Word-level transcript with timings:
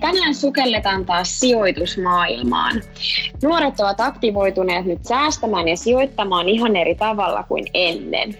Tänään 0.00 0.34
sukelletaan 0.34 1.06
taas 1.06 1.40
sijoitusmaailmaan. 1.40 2.82
Nuoret 3.42 3.80
ovat 3.80 4.00
aktivoituneet 4.00 4.86
nyt 4.86 5.04
säästämään 5.04 5.68
ja 5.68 5.76
sijoittamaan 5.76 6.48
ihan 6.48 6.76
eri 6.76 6.94
tavalla 6.94 7.42
kuin 7.42 7.66
ennen. 7.74 8.34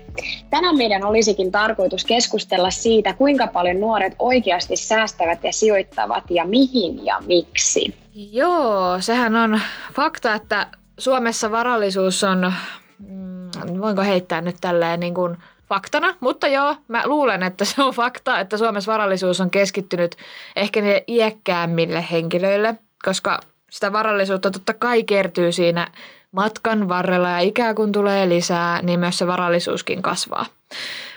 Tänään 0.51 0.77
meidän 0.77 1.05
olisikin 1.05 1.53
tarkoitus 1.53 2.05
keskustella 2.05 2.71
siitä, 2.71 3.13
kuinka 3.13 3.47
paljon 3.47 3.81
nuoret 3.81 4.13
oikeasti 4.19 4.77
säästävät 4.77 5.45
ja 5.45 5.53
sijoittavat 5.53 6.25
ja 6.31 6.45
mihin 6.45 7.07
ja 7.07 7.23
miksi. 7.27 7.95
Joo, 8.15 9.01
sehän 9.01 9.37
on 9.37 9.61
fakta, 9.95 10.35
että 10.35 10.67
Suomessa 10.99 11.51
varallisuus 11.51 12.25
on, 12.25 12.53
mm, 12.99 13.81
voinko 13.81 14.03
heittää 14.03 14.41
nyt 14.41 14.57
tälleen 14.61 15.01
niin 15.01 15.15
kuin 15.15 15.37
faktana, 15.71 16.15
mutta 16.21 16.49
joo, 16.49 16.77
mä 16.89 17.03
luulen, 17.05 17.43
että 17.43 17.65
se 17.65 17.83
on 17.83 17.95
fakta, 17.95 18.41
että 18.41 18.57
Suomessa 18.57 18.93
varallisuus 18.93 19.41
on 19.41 19.51
keskittynyt 19.51 20.17
ehkä 20.57 20.81
ne 20.81 21.05
iäkkäämmille 21.09 22.07
henkilöille, 22.11 22.75
koska 23.05 23.41
sitä 23.71 23.93
varallisuutta 23.93 24.51
totta 24.51 24.75
kai 24.75 25.03
kertyy 25.03 25.53
siinä 25.53 25.89
matkan 26.33 26.89
varrella 26.89 27.29
ja 27.29 27.39
ikää 27.39 27.75
kun 27.75 27.93
tulee 27.93 28.29
lisää, 28.29 28.83
niin 28.83 29.01
myös 29.01 29.19
se 29.19 29.27
varallisuuskin 29.27 30.03
kasvaa. 30.03 30.47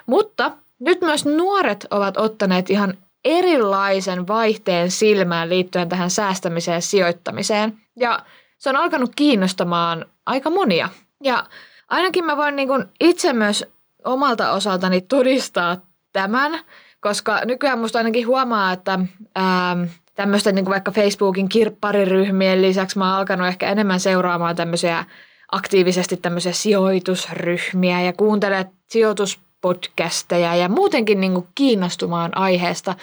Mutta 0.06 0.52
nyt 0.80 1.02
myös 1.02 1.26
nuoret 1.26 1.88
ovat 1.92 2.18
ottaneet 2.18 2.70
ihan 2.70 2.94
erilaisen 3.26 4.28
vaihteen 4.28 4.92
silmään 4.92 5.50
liittyen 5.50 5.90
tähän 5.90 6.10
säästämiseen 6.10 6.76
ja 6.76 6.82
sijoittamiseen. 6.82 7.78
Ja 8.00 8.20
se 8.58 8.70
on 8.70 8.76
alkanut 8.76 9.12
kiinnostamaan 9.16 10.06
aika 10.26 10.50
monia. 10.50 10.90
Ja 11.24 11.44
ainakin 11.90 12.26
mä 12.26 12.38
voin 12.38 12.56
niin 12.56 12.70
itse 13.00 13.34
myös 13.34 13.66
omalta 14.06 14.52
osaltani 14.52 15.02
todistaa 15.02 15.78
tämän, 16.14 16.60
koska 17.00 17.42
nykyään 17.46 17.80
musta 17.80 17.98
ainakin 18.00 18.28
huomaa, 18.28 18.72
että 18.72 19.00
ää, 19.36 19.78
tämmöisten 20.16 20.56
niin 20.56 20.66
vaikka 20.66 20.92
Facebookin 20.92 21.50
kirppariryhmien 21.50 22.62
lisäksi 22.62 22.98
mä 22.98 23.10
oon 23.10 23.20
alkanut 23.20 23.48
ehkä 23.48 23.72
enemmän 23.72 24.00
seuraamaan 24.00 24.56
tämmöisiä 24.56 25.06
aktiivisesti 25.52 26.18
tämmöisiä 26.18 26.52
sijoitusryhmiä 26.52 28.02
ja 28.02 28.14
kuuntele 28.14 28.66
sijoituspodcasteja 28.90 30.56
ja 30.56 30.70
muutenkin 30.70 31.22
niin 31.22 31.34
kuin 31.34 31.48
kiinnostumaan 31.56 32.38
aiheesta 32.38 32.96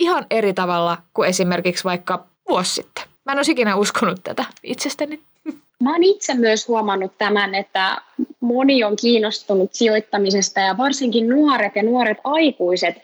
ihan 0.00 0.26
eri 0.30 0.54
tavalla 0.54 0.98
kuin 1.14 1.28
esimerkiksi 1.28 1.84
vaikka 1.84 2.26
vuosi 2.48 2.74
sitten. 2.74 3.04
Mä 3.24 3.32
en 3.32 3.38
olisi 3.38 3.52
ikinä 3.52 3.76
uskonut 3.76 4.20
tätä 4.24 4.44
itsestäni. 4.62 5.20
Mä 5.82 5.92
oon 5.92 6.02
itse 6.02 6.34
myös 6.34 6.68
huomannut 6.68 7.18
tämän, 7.18 7.54
että 7.54 7.96
moni 8.40 8.84
on 8.84 8.96
kiinnostunut 8.96 9.74
sijoittamisesta 9.74 10.60
ja 10.60 10.78
varsinkin 10.78 11.28
nuoret 11.28 11.76
ja 11.76 11.82
nuoret 11.82 12.18
aikuiset 12.24 12.96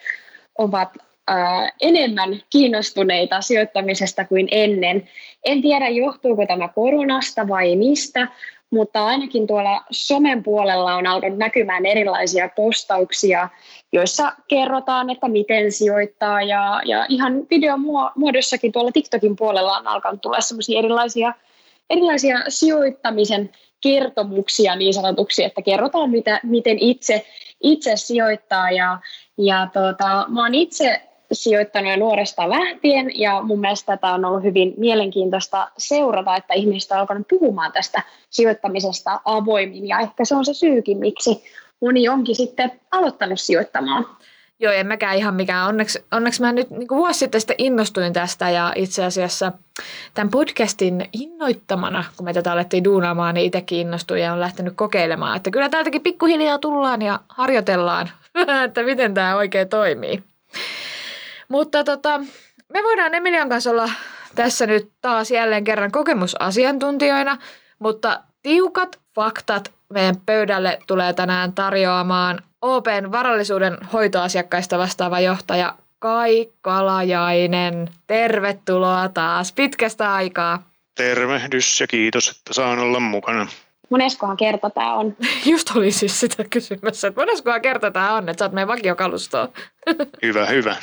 ovat 0.59 0.89
ää, 1.29 1.73
enemmän 1.81 2.41
kiinnostuneita 2.51 3.41
sijoittamisesta 3.41 4.25
kuin 4.25 4.49
ennen. 4.51 5.09
En 5.45 5.63
tiedä, 5.63 5.89
johtuuko 5.89 6.47
tämä 6.47 6.69
koronasta 6.69 7.49
vai 7.49 7.77
mistä, 7.77 8.29
mutta 8.71 9.07
ainakin 9.07 9.47
tuolla 9.47 9.85
somen 9.91 10.43
puolella 10.43 10.95
on 10.95 11.07
alkanut 11.07 11.39
näkymään 11.39 11.87
erilaisia 11.87 12.49
postauksia, 12.57 13.49
joissa 13.93 14.33
kerrotaan, 14.49 15.11
että 15.11 15.29
miten 15.29 15.73
sijoittaa 15.73 16.43
ja, 16.43 16.83
ja 16.85 17.07
ihan 17.09 17.47
videon 17.51 17.81
muodossakin 18.17 18.73
tuolla 18.73 18.93
TikTokin 18.93 19.37
puolella 19.37 19.77
on 19.77 19.87
alkanut 19.87 20.21
tulla 20.21 20.41
sellaisia 20.41 20.79
erilaisia, 20.79 21.35
erilaisia 21.91 22.39
sijoittamisen 22.49 23.51
kertomuksia 23.81 24.77
niin 24.77 24.95
sanotuksi, 24.95 25.45
että 25.45 25.63
kerrotaan, 25.63 26.11
mitä, 26.11 26.41
miten 26.43 26.79
itse, 26.79 27.27
itse 27.63 27.97
sijoittaa 27.97 28.71
ja, 28.71 28.99
ja 29.39 29.69
tota, 29.73 30.27
mä 30.29 30.43
oon 30.43 30.55
itse 30.55 31.03
sijoittanut 31.33 31.91
jo 31.91 31.97
nuoresta 31.97 32.51
lähtien 32.51 33.21
ja 33.21 33.43
mun 33.43 33.61
mielestä 33.61 33.97
tämä 33.97 34.15
on 34.15 34.25
ollut 34.25 34.43
hyvin 34.43 34.75
mielenkiintoista 34.77 35.71
seurata, 35.79 36.37
että 36.37 36.55
ihmiset 36.55 36.91
on 36.93 36.99
alkanut 36.99 37.29
puhumaan 37.29 37.73
tästä 37.73 38.03
sijoittamisesta 38.31 39.21
avoimin 39.25 39.89
ja 39.89 40.01
ehkä 40.01 40.25
se 40.25 40.35
on 40.35 40.45
se 40.45 40.55
syykin, 40.55 40.99
miksi 40.99 41.45
moni 41.81 42.09
onkin 42.09 42.37
sitten 42.37 42.81
aloittanut 42.91 43.41
sijoittamaan. 43.41 44.07
Joo, 44.61 44.73
en 44.73 44.87
mäkään 44.87 45.17
ihan 45.17 45.35
mikään. 45.35 45.69
Onneksi, 45.69 46.05
onneksi 46.13 46.41
mä 46.41 46.53
nyt 46.53 46.71
niin 46.71 46.89
vuosi 46.89 47.19
sitten 47.19 47.41
sitä 47.41 47.55
innostuin 47.59 48.13
tästä 48.13 48.51
ja 48.51 48.73
itse 48.77 49.05
asiassa 49.05 49.53
tämän 50.15 50.31
podcastin 50.31 51.09
innoittamana, 51.13 52.05
kun 52.17 52.25
me 52.25 52.33
tätä 52.33 52.53
alettiin 52.53 52.85
duunaamaan, 52.85 53.35
niin 53.35 53.47
itsekin 53.47 53.79
innostuin 53.79 54.23
ja 54.23 54.33
on 54.33 54.41
lähtenyt 54.41 54.73
kokeilemaan. 54.77 55.37
Että 55.37 55.51
kyllä 55.51 55.69
täältäkin 55.69 56.03
pikkuhiljaa 56.03 56.59
tullaan 56.59 57.03
ja 57.03 57.21
harjoitellaan, 57.29 58.11
että 58.65 58.83
miten 58.83 59.15
tämä 59.15 59.37
oikein 59.37 59.69
toimii. 59.69 60.23
Mutta 61.49 61.85
tota, 61.85 62.19
me 62.69 62.83
voidaan 62.83 63.15
Emilian 63.15 63.49
kanssa 63.49 63.71
olla 63.71 63.91
tässä 64.35 64.67
nyt 64.67 64.93
taas 65.01 65.31
jälleen 65.31 65.65
kerran 65.65 65.93
kokemusasiantuntijoina, 65.93 67.39
mutta 67.79 68.21
tiukat 68.43 69.01
faktat 69.15 69.73
meidän 69.89 70.17
pöydälle 70.27 70.79
tulee 70.87 71.13
tänään 71.13 71.53
tarjoamaan 71.53 72.43
Open 72.65 73.13
varallisuuden 73.13 73.79
hoitoasiakkaista 73.93 74.79
vastaava 74.79 75.21
johtaja 75.21 75.75
Kai 75.99 76.49
Kalajainen. 76.61 77.89
Tervetuloa 78.07 79.09
taas 79.09 79.53
pitkästä 79.53 80.15
aikaa. 80.15 80.71
Tervehdys 80.95 81.81
ja 81.81 81.87
kiitos, 81.87 82.29
että 82.29 82.55
saan 82.55 82.79
olla 82.79 83.01
mukana. 83.01 83.47
Moneskohan 83.91 84.37
kerta 84.37 84.71
tämä 84.71 84.95
on? 84.95 85.17
Just 85.51 85.77
oli 85.77 85.91
siis 85.91 86.21
sitä 86.21 86.45
kysymässä, 86.51 87.09
että 87.09 87.21
moneskohan 87.21 87.63
kerta 87.63 87.91
tämä 87.91 88.15
on, 88.15 88.29
että 88.29 88.39
sä 88.39 88.45
oot 88.45 88.53
meidän 88.53 88.69
vakiokalustoa. 88.69 89.49
Hyvä, 90.23 90.47
hyvä. 90.47 90.77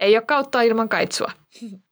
Ei 0.00 0.16
ole 0.16 0.24
kautta 0.26 0.62
ilman 0.62 0.88
kaitsua. 0.88 1.30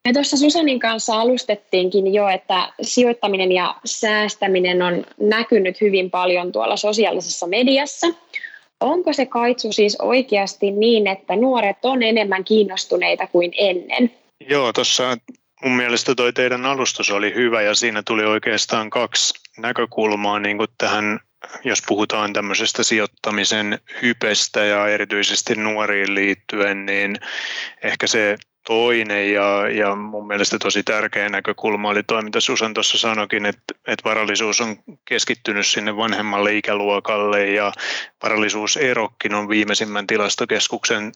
Me 0.05 0.13
tuossa 0.13 0.37
Susanin 0.37 0.81
kanssa 0.81 1.21
alustettiinkin 1.21 2.15
jo, 2.15 2.29
että 2.29 2.73
sijoittaminen 2.83 3.53
ja 3.53 3.77
säästäminen 3.85 4.83
on 4.83 5.05
näkynyt 5.21 5.81
hyvin 5.81 6.11
paljon 6.11 6.53
tuolla 6.53 6.77
sosiaalisessa 6.77 7.47
mediassa. 7.47 8.07
Onko 8.82 9.12
se 9.12 9.26
kaitsu 9.26 9.72
siis 9.72 9.97
oikeasti 10.00 10.70
niin, 10.70 11.06
että 11.06 11.37
nuoret 11.37 11.76
on 11.82 12.03
enemmän 12.03 12.44
kiinnostuneita 12.44 13.26
kuin 13.26 13.53
ennen? 13.59 14.10
Joo, 14.48 14.72
tuossa 14.72 15.16
mun 15.65 15.76
mielestä 15.76 16.15
toi 16.15 16.32
teidän 16.32 16.66
alustus 16.66 17.10
oli 17.10 17.34
hyvä 17.34 17.62
ja 17.62 17.75
siinä 17.75 18.03
tuli 18.06 18.25
oikeastaan 18.25 18.91
kaksi 18.91 19.34
näkökulmaa 19.59 20.38
niin 20.38 20.59
kuin 20.59 20.69
tähän 20.78 21.20
jos 21.65 21.82
puhutaan 21.88 22.32
tämmöisestä 22.32 22.82
sijoittamisen 22.82 23.78
hypestä 24.03 24.65
ja 24.65 24.88
erityisesti 24.88 25.54
nuoriin 25.54 26.14
liittyen, 26.14 26.87
niin 26.87 27.16
ehkä 27.82 28.06
se 28.06 28.37
toinen 28.67 29.33
ja, 29.33 29.69
ja 29.69 29.95
mun 29.95 30.27
mielestä 30.27 30.59
tosi 30.59 30.83
tärkeä 30.83 31.28
näkökulma 31.28 31.89
oli 31.89 32.03
toi, 32.03 32.23
mitä 32.23 32.41
Susan 32.41 32.75
tuossa 32.75 32.99
sanoikin, 32.99 33.47
että, 33.47 33.75
että 33.87 34.05
varallisuus 34.05 34.61
on 34.61 34.77
keskittynyt 35.05 35.67
sinne 35.67 35.97
vanhemmalle 35.97 36.56
ikäluokalle 36.56 37.47
ja 37.47 37.73
varallisuuserokkin 38.23 39.34
on 39.34 39.49
viimeisimmän 39.49 40.06
tilastokeskuksen 40.06 41.12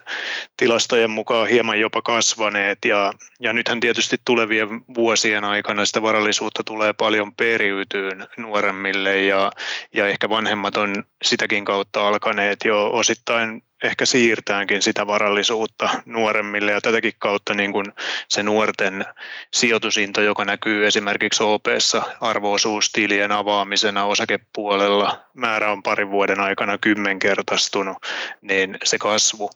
tilastojen 0.57 1.11
mukaan 1.11 1.49
hieman 1.49 1.81
jopa 1.81 2.03
kasvaneet. 2.03 2.79
Ja, 2.85 3.13
ja 3.41 3.53
nythän 3.53 3.81
tietysti 3.81 4.17
tulevien 4.25 4.69
vuosien 4.95 5.45
aikana 5.45 5.85
sitä 5.85 6.03
varallisuutta 6.03 6.65
tulee 6.65 6.93
paljon 6.93 7.35
periytyyn 7.35 8.27
nuoremmille 8.37 9.23
ja, 9.23 9.53
ja 9.93 10.09
ehkä 10.09 10.29
vanhemmat 10.29 10.77
on 10.77 11.05
sitäkin 11.23 11.65
kautta 11.65 12.09
alkaneet 12.09 12.59
jo 12.65 12.91
osittain 12.93 13.63
ehkä 13.83 14.07
siirtäänkin 14.07 14.83
sitä 14.83 15.07
varallisuutta 15.07 15.91
nuoremmille 16.07 16.73
ja 16.73 16.81
tätäkin 16.81 17.13
kautta 17.19 17.55
niin 17.55 17.73
kuin 17.73 17.93
se 18.29 18.43
nuorten 18.43 19.05
sijoitusinto, 19.53 20.21
joka 20.21 20.45
näkyy 20.45 20.87
esimerkiksi 20.87 21.43
OP-ssa 21.43 22.03
arvoosuustilien 22.21 23.33
avaamisena 23.33 24.05
osakepuolella, 24.05 25.21
määrä 25.35 25.73
on 25.73 25.83
parin 25.83 26.11
vuoden 26.11 26.41
aikana 26.41 26.79
kymmenkertaistunut, 26.79 27.97
niin 28.41 28.79
se 28.85 28.99
kasvu 28.99 29.51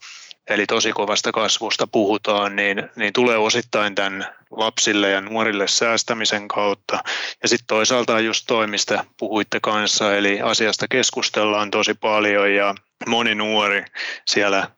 eli 0.50 0.66
tosi 0.66 0.92
kovasta 0.92 1.32
kasvusta 1.32 1.86
puhutaan, 1.86 2.56
niin, 2.56 2.90
niin 2.96 3.12
tulee 3.12 3.36
osittain 3.36 3.94
tämän 3.94 4.26
lapsille 4.50 5.10
ja 5.10 5.20
nuorille 5.20 5.68
säästämisen 5.68 6.48
kautta. 6.48 6.98
Ja 7.42 7.48
sitten 7.48 7.66
toisaalta 7.66 8.20
just 8.20 8.44
toimista 8.46 9.04
puhuitte 9.16 9.60
kanssa, 9.62 10.16
eli 10.16 10.40
asiasta 10.40 10.88
keskustellaan 10.88 11.70
tosi 11.70 11.94
paljon 11.94 12.54
ja 12.54 12.74
moni 13.06 13.34
nuori 13.34 13.84
siellä 14.24 14.68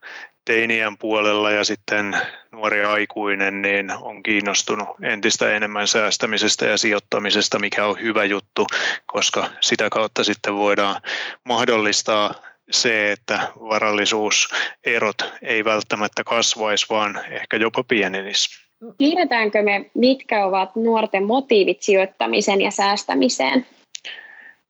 teinien 0.45 0.99
puolella 0.99 1.51
ja 1.51 1.65
sitten 1.65 2.17
nuori 2.53 2.85
aikuinen 2.85 3.63
niin 3.63 3.91
on 4.01 4.23
kiinnostunut 4.23 4.89
entistä 5.03 5.53
enemmän 5.53 5.89
säästämisestä 5.89 6.67
ja 6.67 6.79
sijoittamisesta, 6.79 7.59
mikä 7.59 7.87
on 7.87 8.01
hyvä 8.01 8.25
juttu, 8.25 8.67
koska 9.07 9.51
sitä 9.61 9.91
kautta 9.91 10.25
sitten 10.25 10.55
voidaan 10.55 11.03
mahdollistaa 11.45 12.35
se, 12.71 13.13
että 13.13 13.49
varallisuuserot 13.61 15.17
ei 15.43 15.65
välttämättä 15.65 16.25
kasvaisi, 16.25 16.87
vaan 16.91 17.21
ehkä 17.31 17.57
jopa 17.57 17.85
pienenisi. 17.85 18.63
Tiedetäänkö 18.99 19.63
me, 19.63 19.91
mitkä 19.95 20.47
ovat 20.47 20.77
nuorten 20.77 21.25
motiivit 21.25 21.83
sijoittamiseen 21.83 22.61
ja 22.61 22.71
säästämiseen? 22.71 23.67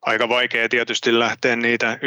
Aika 0.03 0.29
vaikea 0.29 0.69
tietysti 0.69 1.19
lähteä 1.19 1.57
niitä 1.57 1.99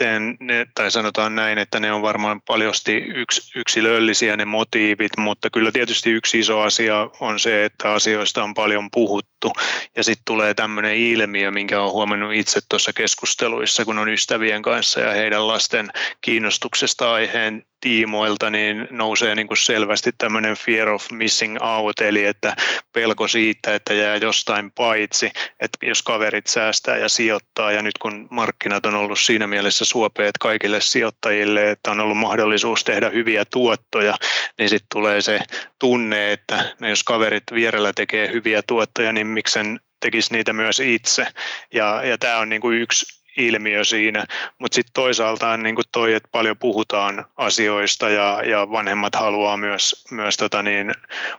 yksilöiteen, 0.00 0.38
tai 0.74 0.90
sanotaan 0.90 1.34
näin, 1.34 1.58
että 1.58 1.80
ne 1.80 1.92
on 1.92 2.02
varmaan 2.02 2.40
paljosti 2.42 2.96
yks, 2.96 3.52
yksilöllisiä 3.56 4.36
ne 4.36 4.44
motiivit, 4.44 5.12
mutta 5.16 5.50
kyllä 5.50 5.72
tietysti 5.72 6.10
yksi 6.10 6.38
iso 6.38 6.60
asia 6.60 7.10
on 7.20 7.40
se, 7.40 7.64
että 7.64 7.92
asioista 7.92 8.42
on 8.42 8.54
paljon 8.54 8.90
puhuttu. 8.90 9.52
Ja 9.96 10.04
sitten 10.04 10.24
tulee 10.24 10.54
tämmöinen 10.54 10.96
ilmiö, 10.96 11.50
minkä 11.50 11.80
olen 11.80 11.92
huomannut 11.92 12.34
itse 12.34 12.60
tuossa 12.68 12.92
keskusteluissa, 12.92 13.84
kun 13.84 13.98
on 13.98 14.08
ystävien 14.08 14.62
kanssa 14.62 15.00
ja 15.00 15.12
heidän 15.12 15.48
lasten 15.48 15.90
kiinnostuksesta 16.20 17.12
aiheen 17.12 17.64
tiimoilta 17.80 18.50
niin 18.50 18.88
nousee 18.90 19.34
niin 19.34 19.46
kuin 19.46 19.58
selvästi 19.58 20.10
tämmöinen 20.18 20.56
fear 20.56 20.88
of 20.88 21.10
missing 21.10 21.56
out, 21.62 22.00
eli 22.00 22.24
että 22.24 22.56
pelko 22.92 23.28
siitä, 23.28 23.74
että 23.74 23.94
jää 23.94 24.16
jostain 24.16 24.72
paitsi, 24.72 25.30
että 25.60 25.86
jos 25.86 26.02
kaverit 26.02 26.46
säästää 26.46 26.96
ja 26.96 27.08
sijoittaa, 27.08 27.72
ja 27.72 27.82
nyt 27.82 27.98
kun 27.98 28.28
markkinat 28.30 28.86
on 28.86 28.94
ollut 28.94 29.18
siinä 29.18 29.46
mielessä 29.46 29.84
suopeet 29.90 30.38
kaikille 30.40 30.80
sijoittajille, 30.80 31.70
että 31.70 31.90
on 31.90 32.00
ollut 32.00 32.18
mahdollisuus 32.18 32.84
tehdä 32.84 33.10
hyviä 33.10 33.44
tuottoja, 33.44 34.16
niin 34.58 34.68
sitten 34.68 34.88
tulee 34.92 35.20
se 35.20 35.40
tunne, 35.78 36.32
että 36.32 36.74
no 36.80 36.88
jos 36.88 37.04
kaverit 37.04 37.44
vierellä 37.54 37.92
tekee 37.92 38.32
hyviä 38.32 38.62
tuottoja, 38.66 39.12
niin 39.12 39.26
miksen 39.26 39.80
tekisi 40.00 40.32
niitä 40.32 40.52
myös 40.52 40.80
itse. 40.80 41.26
Ja, 41.74 42.02
ja 42.04 42.18
tämä 42.18 42.38
on 42.38 42.48
niin 42.48 42.60
kuin 42.60 42.78
yksi 42.78 43.19
ilmiö 43.36 43.84
siinä, 43.84 44.24
mutta 44.58 44.74
sitten 44.74 44.92
toisaalta 44.92 45.56
niin 45.56 45.74
kuin 45.74 45.84
toi, 45.92 46.14
että 46.14 46.28
paljon 46.32 46.56
puhutaan 46.58 47.24
asioista 47.36 48.08
ja, 48.08 48.42
ja 48.44 48.70
vanhemmat 48.70 49.14
haluaa 49.14 49.56
myös, 49.56 50.04
myös 50.10 50.36
tota 50.36 50.62
niin, 50.62 50.94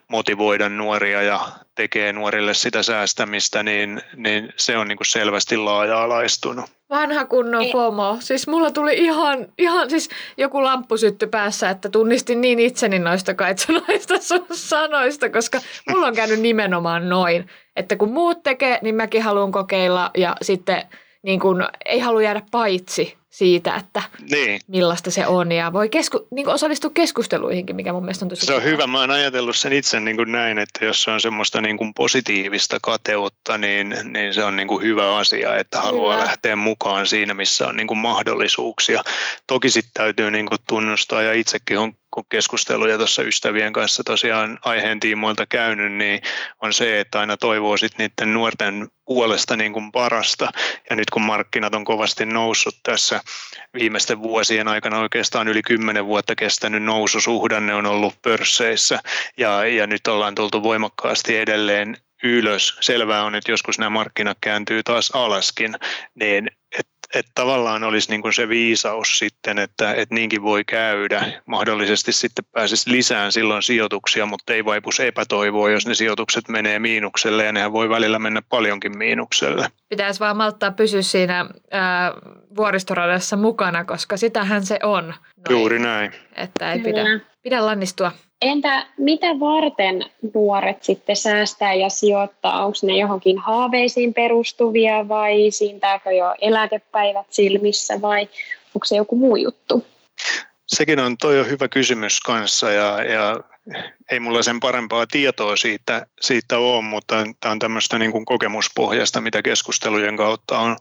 motivoida 0.08 0.70
nuoria 0.70 1.22
ja 1.22 1.40
tekee 1.76 2.14
nuorille 2.14 2.54
sitä 2.54 2.84
säästämistä, 2.84 3.64
niin, 3.64 4.02
niin 4.16 4.54
se 4.58 4.78
on 4.78 4.88
niin 4.88 4.98
kuin 4.98 5.08
selvästi 5.08 5.58
laaja-alaistunut. 5.58 6.66
Vanha 6.90 7.26
kunnon 7.26 7.66
FOMO. 7.72 8.18
Siis 8.20 8.48
mulla 8.48 8.72
tuli 8.72 8.94
ihan, 8.98 9.48
ihan 9.58 9.90
siis 9.90 10.10
joku 10.38 10.64
lamppu 10.64 10.98
sytty 10.98 11.28
päässä, 11.28 11.70
että 11.70 11.90
tunnistin 11.90 12.42
niin 12.42 12.60
itseni 12.60 13.00
noista 13.00 13.34
kaitsanoista 13.34 14.18
sun 14.20 14.46
sanoista, 14.52 15.30
koska 15.30 15.60
mulla 15.90 16.08
on 16.08 16.16
käynyt 16.16 16.40
nimenomaan 16.40 17.10
noin. 17.10 17.50
Että 17.76 17.96
kun 17.96 18.12
muut 18.12 18.44
tekee, 18.44 18.80
niin 18.82 18.96
mäkin 18.96 19.24
haluan 19.24 19.52
kokeilla 19.52 20.12
ja 20.18 20.36
sitten– 20.42 20.84
niin 21.24 21.40
kuin, 21.40 21.64
ei 21.86 22.00
halua 22.00 22.22
jäädä 22.22 22.42
paitsi 22.52 23.18
siitä, 23.32 23.76
että 23.76 24.04
niin. 24.32 24.60
millaista 24.68 25.12
se 25.12 25.28
on 25.28 25.52
ja 25.52 25.74
voi 25.74 25.90
kesku, 25.90 26.28
niin 26.32 26.46
kuin 26.46 26.54
osallistua 26.54 26.92
keskusteluihinkin, 26.94 27.76
mikä 27.76 27.94
mun 27.94 28.04
mielestä 28.04 28.26
on 28.26 28.30
tosi 28.30 28.46
Se 28.46 28.54
on 28.54 28.64
hyvä. 28.64 28.88
Mä 28.88 29.00
oon 29.00 29.12
ajatellut 29.12 29.56
sen 29.56 29.74
itse 29.74 30.00
niin 30.00 30.18
kuin 30.18 30.32
näin, 30.32 30.58
että 30.58 30.86
jos 30.86 31.04
se 31.04 31.12
on 31.12 31.22
semmoista 31.22 31.62
niin 31.62 31.78
kuin 31.78 31.94
positiivista 31.94 32.78
kateutta, 32.82 33.58
niin, 33.58 33.96
niin 34.04 34.34
se 34.34 34.44
on 34.44 34.56
niin 34.56 34.68
kuin 34.68 34.84
hyvä 34.84 35.18
asia, 35.18 35.56
että 35.56 35.82
haluaa 35.82 36.16
hyvä. 36.16 36.26
lähteä 36.26 36.56
mukaan 36.56 37.08
siinä, 37.08 37.34
missä 37.34 37.68
on 37.68 37.76
niin 37.76 37.88
kuin 37.88 37.98
mahdollisuuksia. 37.98 39.04
Toki 39.48 39.70
sitten 39.70 39.94
täytyy 39.94 40.32
niin 40.32 40.46
kuin 40.46 40.60
tunnustaa 40.68 41.22
ja 41.22 41.34
itsekin 41.34 41.80
on 41.80 41.94
kun 42.12 42.26
keskusteluja 42.30 42.98
tuossa 42.98 43.24
ystävien 43.24 43.74
kanssa 43.74 44.04
tosiaan 44.04 44.60
aiheen 44.66 45.00
tiimoilta 45.00 45.46
käynyt, 45.46 45.92
niin 45.92 46.22
on 46.62 46.74
se, 46.74 47.00
että 47.00 47.20
aina 47.20 47.38
toivoo 47.38 47.78
sit 47.78 47.98
niiden 47.98 48.34
nuorten 48.34 48.88
puolesta 49.06 49.58
niin 49.58 49.74
kuin 49.74 49.92
parasta. 49.92 50.50
Ja 50.90 50.96
nyt 50.96 51.10
kun 51.10 51.22
markkinat 51.22 51.76
on 51.76 51.86
kovasti 51.86 52.26
noussut 52.26 52.76
tässä 52.84 53.21
viimeisten 53.74 54.22
vuosien 54.22 54.68
aikana, 54.68 55.00
oikeastaan 55.00 55.48
yli 55.48 55.62
kymmenen 55.62 56.06
vuotta 56.06 56.36
kestänyt 56.36 56.84
noususuhdanne 56.84 57.74
on 57.74 57.86
ollut 57.86 58.22
pörsseissä 58.22 59.00
ja, 59.38 59.66
ja 59.66 59.88
nyt 59.88 60.08
ollaan 60.08 60.36
tultu 60.36 60.64
voimakkaasti 60.64 61.38
edelleen 61.38 61.98
ylös. 62.24 62.78
Selvää 62.80 63.24
on, 63.24 63.36
että 63.36 63.52
joskus 63.52 63.80
nämä 63.80 63.90
markkinat 63.90 64.38
kääntyy 64.42 64.84
taas 64.84 65.12
alaskin, 65.14 65.76
niin 66.16 66.52
että 66.80 67.01
että 67.16 67.32
tavallaan 67.36 67.84
olisi 67.84 68.10
niin 68.10 68.22
kuin 68.22 68.34
se 68.34 68.50
viisaus 68.50 69.20
sitten, 69.20 69.60
että, 69.60 69.94
että 69.94 70.16
niinkin 70.16 70.44
voi 70.44 70.64
käydä. 70.64 71.26
Mahdollisesti 71.46 72.12
sitten 72.12 72.46
pääsisi 72.52 72.92
lisään 72.92 73.32
silloin 73.32 73.64
sijoituksia, 73.64 74.26
mutta 74.26 74.54
ei 74.54 74.66
vaipus 74.66 75.00
epätoivoa, 75.00 75.70
jos 75.70 75.88
ne 75.88 75.96
sijoitukset 75.96 76.48
menee 76.50 76.80
miinukselle 76.80 77.46
ja 77.46 77.52
nehän 77.52 77.74
voi 77.74 77.90
välillä 77.90 78.20
mennä 78.20 78.42
paljonkin 78.50 78.98
miinukselle. 78.98 79.68
Pitäisi 79.90 80.20
vaan 80.20 80.38
malttaa 80.38 80.72
pysyä 80.72 81.02
siinä 81.02 81.46
ää, 81.72 82.14
vuoristoradassa 82.56 83.38
mukana, 83.38 83.86
koska 83.86 84.18
sitähän 84.18 84.66
se 84.66 84.80
on. 84.84 85.06
Noin. 85.06 85.18
Juuri 85.50 85.80
näin. 85.80 86.12
Että 86.36 86.72
ei 86.72 86.80
pidä, 86.80 87.04
pidä 87.44 87.66
lannistua. 87.66 88.12
Entä 88.42 88.88
mitä 88.98 89.28
varten 89.40 90.06
nuoret 90.34 90.84
sitten 90.84 91.16
säästää 91.16 91.74
ja 91.74 91.90
sijoittaa? 91.90 92.66
Onko 92.66 92.78
ne 92.84 92.98
johonkin 92.98 93.38
haaveisiin 93.38 94.14
perustuvia 94.14 95.08
vai 95.08 95.52
siintääkö 95.52 96.12
jo 96.12 96.36
eläkepäivät 96.42 97.26
silmissä 97.30 98.02
vai 98.02 98.30
onko 98.76 98.86
se 98.86 98.96
joku 98.96 99.16
muu 99.16 99.36
juttu? 99.36 99.86
Sekin 100.68 101.00
on, 101.00 101.18
toi 101.18 101.40
on 101.40 101.50
hyvä 101.50 101.68
kysymys 101.68 102.20
kanssa 102.20 102.72
ja, 102.72 103.04
ja 103.04 103.40
ei 104.12 104.20
mulla 104.20 104.44
sen 104.44 104.60
parempaa 104.60 105.08
tietoa 105.08 105.56
siitä, 105.56 106.06
siitä 106.22 106.58
ole, 106.58 106.82
mutta 106.82 107.16
tämä 107.40 107.52
on 107.52 107.60
tämmöistä 107.60 108.00
niin 108.00 108.12
kuin 108.12 108.26
kokemuspohjasta, 108.26 109.22
mitä 109.22 109.42
keskustelujen 109.42 110.18
kautta 110.18 110.60
on, 110.60 110.78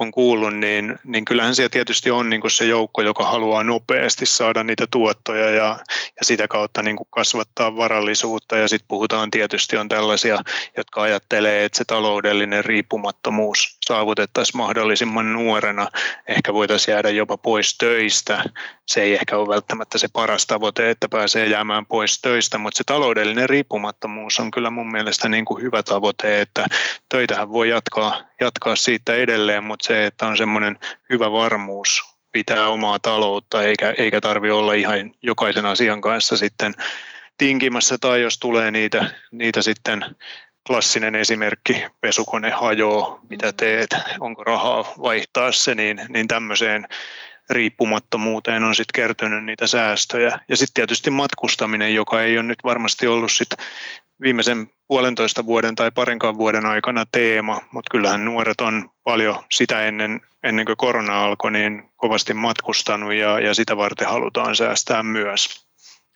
on 0.00 0.10
kuullut, 0.10 0.54
niin, 0.54 0.98
niin 1.04 1.24
kyllähän 1.24 1.54
siellä 1.54 1.68
tietysti 1.68 2.10
on 2.10 2.30
niin 2.30 2.40
kuin 2.40 2.50
se 2.50 2.64
joukko, 2.64 3.02
joka 3.02 3.24
haluaa 3.24 3.64
nopeasti 3.64 4.26
saada 4.26 4.64
niitä 4.64 4.86
tuottoja 4.90 5.50
ja, 5.50 5.78
ja 6.20 6.24
sitä 6.24 6.48
kautta 6.48 6.82
niin 6.82 6.96
kuin 6.96 7.08
kasvattaa 7.10 7.76
varallisuutta. 7.76 8.56
Ja 8.56 8.68
sitten 8.68 8.88
puhutaan 8.88 9.30
tietysti 9.30 9.76
on 9.76 9.88
tällaisia, 9.88 10.38
jotka 10.76 11.02
ajattelee, 11.02 11.64
että 11.64 11.78
se 11.78 11.84
taloudellinen 11.84 12.64
riippumattomuus 12.64 13.77
saavutettaisiin 13.88 14.56
mahdollisimman 14.56 15.32
nuorena, 15.32 15.88
ehkä 16.28 16.54
voitaisiin 16.54 16.92
jäädä 16.92 17.10
jopa 17.10 17.36
pois 17.36 17.78
töistä, 17.78 18.44
se 18.86 19.02
ei 19.02 19.14
ehkä 19.14 19.36
ole 19.36 19.48
välttämättä 19.48 19.98
se 19.98 20.08
paras 20.12 20.46
tavoite, 20.46 20.90
että 20.90 21.08
pääsee 21.08 21.46
jäämään 21.46 21.86
pois 21.86 22.20
töistä, 22.20 22.58
mutta 22.58 22.78
se 22.78 22.84
taloudellinen 22.86 23.48
riippumattomuus 23.48 24.40
on 24.40 24.50
kyllä 24.50 24.70
mun 24.70 24.90
mielestä 24.90 25.28
niin 25.28 25.44
kuin 25.44 25.62
hyvä 25.62 25.82
tavoite, 25.82 26.40
että 26.40 26.66
töitähän 27.08 27.52
voi 27.52 27.68
jatkaa, 27.68 28.20
jatkaa 28.40 28.76
siitä 28.76 29.14
edelleen, 29.14 29.64
mutta 29.64 29.86
se, 29.86 30.06
että 30.06 30.26
on 30.26 30.36
semmoinen 30.36 30.78
hyvä 31.10 31.32
varmuus 31.32 32.02
pitää 32.32 32.68
omaa 32.68 32.98
taloutta, 32.98 33.62
eikä, 33.62 33.94
eikä 33.98 34.20
tarvi 34.20 34.50
olla 34.50 34.74
ihan 34.74 35.14
jokaisen 35.22 35.66
asian 35.66 36.00
kanssa 36.00 36.36
sitten 36.36 36.74
tinkimässä, 37.38 37.96
tai 38.00 38.22
jos 38.22 38.38
tulee 38.38 38.70
niitä, 38.70 39.10
niitä 39.30 39.62
sitten 39.62 40.04
klassinen 40.68 41.14
esimerkki, 41.14 41.84
pesukone 42.00 42.50
hajoaa, 42.50 43.20
mitä 43.30 43.52
teet, 43.52 43.90
onko 44.20 44.44
rahaa 44.44 44.84
vaihtaa 45.02 45.52
se, 45.52 45.74
niin, 45.74 46.00
niin 46.08 46.28
tämmöiseen 46.28 46.88
riippumattomuuteen 47.50 48.64
on 48.64 48.74
sitten 48.74 49.02
kertynyt 49.02 49.44
niitä 49.44 49.66
säästöjä. 49.66 50.38
Ja 50.48 50.56
sitten 50.56 50.74
tietysti 50.74 51.10
matkustaminen, 51.10 51.94
joka 51.94 52.22
ei 52.22 52.38
ole 52.38 52.46
nyt 52.46 52.58
varmasti 52.64 53.06
ollut 53.06 53.32
sit 53.32 53.48
viimeisen 54.20 54.70
puolentoista 54.88 55.46
vuoden 55.46 55.74
tai 55.74 55.90
parinkaan 55.90 56.38
vuoden 56.38 56.66
aikana 56.66 57.04
teema, 57.12 57.60
mutta 57.72 57.90
kyllähän 57.90 58.24
nuoret 58.24 58.60
on 58.60 58.90
paljon 59.04 59.36
sitä 59.50 59.86
ennen, 59.86 60.20
ennen 60.42 60.66
kuin 60.66 60.76
korona 60.76 61.24
alkoi, 61.24 61.52
niin 61.52 61.90
kovasti 61.96 62.34
matkustanut 62.34 63.14
ja, 63.14 63.40
ja 63.40 63.54
sitä 63.54 63.76
varten 63.76 64.08
halutaan 64.08 64.56
säästää 64.56 65.02
myös. 65.02 65.67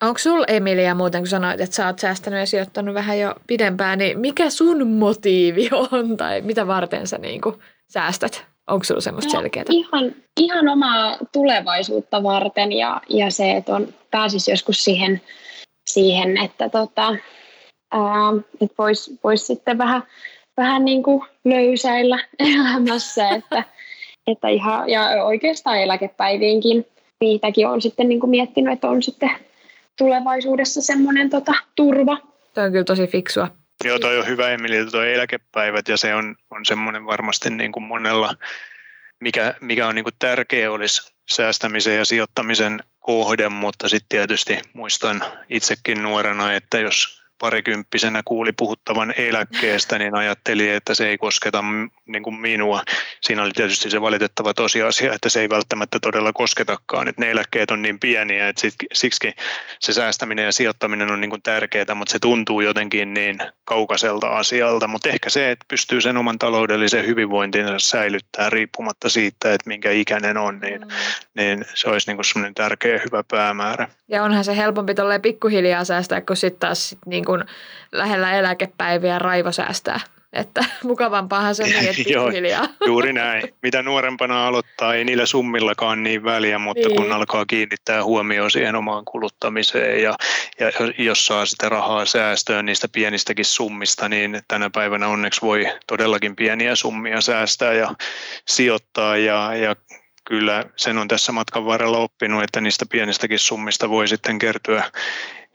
Onko 0.03 0.19
sulla 0.19 0.47
Emilia 0.49 0.95
muuten, 0.95 1.21
kun 1.21 1.29
sanoit, 1.29 1.61
että 1.61 1.77
sä 1.77 1.87
oot 1.87 1.99
säästänyt 1.99 2.41
ja 2.41 2.47
sijoittanut 2.47 2.95
vähän 2.95 3.19
jo 3.21 3.35
pidempään, 3.47 3.99
niin 3.99 4.19
mikä 4.19 4.51
sun 4.51 4.87
motiivi 4.87 5.69
on 5.93 6.17
tai 6.17 6.41
mitä 6.41 6.67
varten 6.67 7.07
sä 7.07 7.19
niin 7.19 7.41
säästät? 7.89 8.47
Onko 8.67 8.85
sinulla 8.85 9.01
semmoista 9.01 9.37
no, 9.37 9.41
selkeää? 9.41 9.65
Ihan, 9.71 10.15
ihan 10.37 10.69
omaa 10.69 11.17
tulevaisuutta 11.33 12.23
varten 12.23 12.73
ja, 12.73 13.01
ja 13.09 13.31
se, 13.31 13.53
että 13.53 13.75
on, 13.75 13.89
pääsisi 14.11 14.51
joskus 14.51 14.85
siihen, 14.85 15.21
siihen 15.87 16.37
että 16.37 16.69
tota, 16.69 17.17
että 18.61 18.75
voisi 18.79 19.19
vois 19.25 19.47
sitten 19.47 19.79
vähän, 19.79 20.03
vähän 20.57 20.85
niin 20.85 21.03
kuin 21.03 21.25
löysäillä 21.45 22.19
elämässä, 22.39 23.29
että, 23.37 23.65
että 24.27 24.49
ihan, 24.49 24.89
ja 24.89 25.25
oikeastaan 25.25 25.79
eläkepäiviinkin 25.79 26.87
niitäkin 27.21 27.69
on 27.69 27.83
sitten 27.83 28.09
niin 28.09 28.21
kuin 28.21 28.31
miettinyt, 28.31 28.73
että 28.73 28.89
on 28.89 29.03
sitten 29.03 29.31
tulevaisuudessa 29.99 30.83
semmoinen 30.83 31.31
tota, 31.31 31.53
turva. 31.77 32.19
Tämä 32.55 32.65
on 32.65 32.73
kyllä 32.73 32.85
tosi 32.85 33.07
fiksua. 33.07 33.49
Joo, 33.85 33.99
toi 33.99 34.19
on 34.19 34.27
hyvä 34.27 34.51
Emili, 34.51 34.91
tuo 34.91 35.03
eläkepäivät 35.03 35.89
ja 35.89 35.97
se 35.97 36.15
on, 36.15 36.37
on 36.51 36.65
semmoinen 36.65 37.07
varmasti 37.07 37.51
niin 37.51 37.73
kuin 37.73 37.85
monella, 37.85 38.35
mikä, 39.21 39.55
mikä 39.61 39.87
on 39.87 39.95
niin 39.95 40.05
kuin 40.05 40.15
tärkeä 40.19 40.73
olisi 40.73 41.13
säästämisen 41.31 41.97
ja 41.97 42.05
sijoittamisen 42.05 42.81
kohde, 43.01 43.49
mutta 43.49 43.89
sitten 43.89 44.09
tietysti 44.09 44.59
muistan 44.73 45.25
itsekin 45.49 46.03
nuorena, 46.03 46.53
että 46.53 46.79
jos 46.79 47.22
parikymppisenä 47.43 48.23
kuuli 48.25 48.53
puhuttavan 48.53 49.15
eläkkeestä, 49.17 49.99
niin 49.99 50.15
ajattelin, 50.15 50.71
että 50.71 50.95
se 50.95 51.09
ei 51.09 51.19
kosketa 51.19 51.65
niin 52.07 52.23
kuin 52.23 52.41
minua. 52.41 52.83
Siinä 53.21 53.43
oli 53.43 53.51
tietysti 53.55 53.91
se 53.91 54.01
valitettava 54.01 54.55
tosiasia, 54.55 55.13
että 55.13 55.29
se 55.29 55.41
ei 55.41 55.49
välttämättä 55.49 55.99
todella 56.03 56.33
kosketakaan. 56.33 57.09
Että 57.09 57.23
ne 57.23 57.31
eläkkeet 57.31 57.71
on 57.71 57.83
niin 57.83 58.01
pieniä, 58.01 58.49
että 58.49 58.63
siksi 58.93 59.31
se 59.81 59.93
säästäminen 59.93 60.45
ja 60.45 60.53
sijoittaminen 60.53 61.11
on 61.11 61.21
niin 61.21 61.31
kuin 61.31 61.43
tärkeää, 61.43 61.95
mutta 61.95 62.13
se 62.13 62.19
tuntuu 62.19 62.61
jotenkin 62.61 63.15
niin 63.15 63.39
kaukaiselta 63.65 64.29
asialta. 64.29 64.89
Mutta 64.89 65.09
ehkä 65.09 65.31
se, 65.31 65.51
että 65.51 65.65
pystyy 65.69 66.01
sen 66.01 66.17
oman 66.17 66.39
taloudellisen 66.39 67.07
hyvinvointinsa 67.07 67.79
säilyttää 67.79 68.51
riippumatta 68.51 69.09
siitä, 69.09 69.53
että 69.53 69.69
minkä 69.69 69.91
ikäinen 69.91 70.37
on, 70.37 70.61
niin, 70.61 70.81
mm. 70.81 70.89
niin 71.37 71.65
se 71.75 71.89
olisi 71.89 72.11
niin 72.11 72.17
kuin 72.17 72.55
tärkeä 72.55 73.01
hyvä 73.05 73.25
päämäärä. 73.31 73.89
Ja 74.09 74.25
onhan 74.25 74.45
se 74.45 74.57
helpompi 74.57 74.95
tolleen 74.95 75.23
pikkuhiljaa 75.23 75.85
säästää, 75.85 76.21
kun 76.21 76.37
sitten 76.37 76.61
taas 76.61 76.97
niin 77.07 77.25
kuin 77.33 77.45
lähellä 77.93 78.39
eläkepäiviä 78.39 79.19
raivo 79.19 79.53
säästää. 79.53 80.01
Että 80.33 80.65
mukavampaahan 80.85 81.55
se 81.55 81.63
on 81.63 81.69
niin, 81.69 81.89
että 81.89 82.03
pikkuhiljaa. 82.05 82.69
juuri 82.87 83.13
näin. 83.13 83.43
Mitä 83.63 83.83
nuorempana 83.83 84.47
aloittaa, 84.47 84.95
ei 84.95 85.05
niillä 85.05 85.27
summillakaan 85.27 86.03
niin 86.03 86.25
väliä, 86.25 86.59
mutta 86.59 86.89
niin. 86.89 86.97
kun 86.97 87.13
alkaa 87.13 87.47
kiinnittää 87.47 88.05
huomioon 88.05 88.51
siihen 88.51 88.77
omaan 88.77 89.05
kuluttamiseen 89.05 90.03
ja, 90.03 90.15
ja 90.61 90.73
jos 90.99 91.27
saa 91.27 91.47
sitä 91.47 91.69
rahaa 91.69 92.05
säästöön 92.05 92.67
niistä 92.67 92.89
pienistäkin 92.93 93.45
summista, 93.45 94.09
niin 94.09 94.41
tänä 94.49 94.71
päivänä 94.71 95.09
onneksi 95.09 95.41
voi 95.43 95.67
todellakin 95.87 96.37
pieniä 96.37 96.77
summia 96.77 97.21
säästää 97.21 97.73
ja 97.73 97.95
sijoittaa 98.49 99.17
ja, 99.17 99.55
ja 99.55 99.77
kyllä 100.25 100.65
sen 100.77 100.99
on 100.99 101.09
tässä 101.09 101.33
matkan 101.33 101.65
varrella 101.65 101.99
oppinut, 101.99 102.43
että 102.43 102.61
niistä 102.61 102.87
pienistäkin 102.91 103.39
summista 103.39 103.91
voi 103.91 104.09
sitten 104.09 104.39
kertyä 104.39 104.85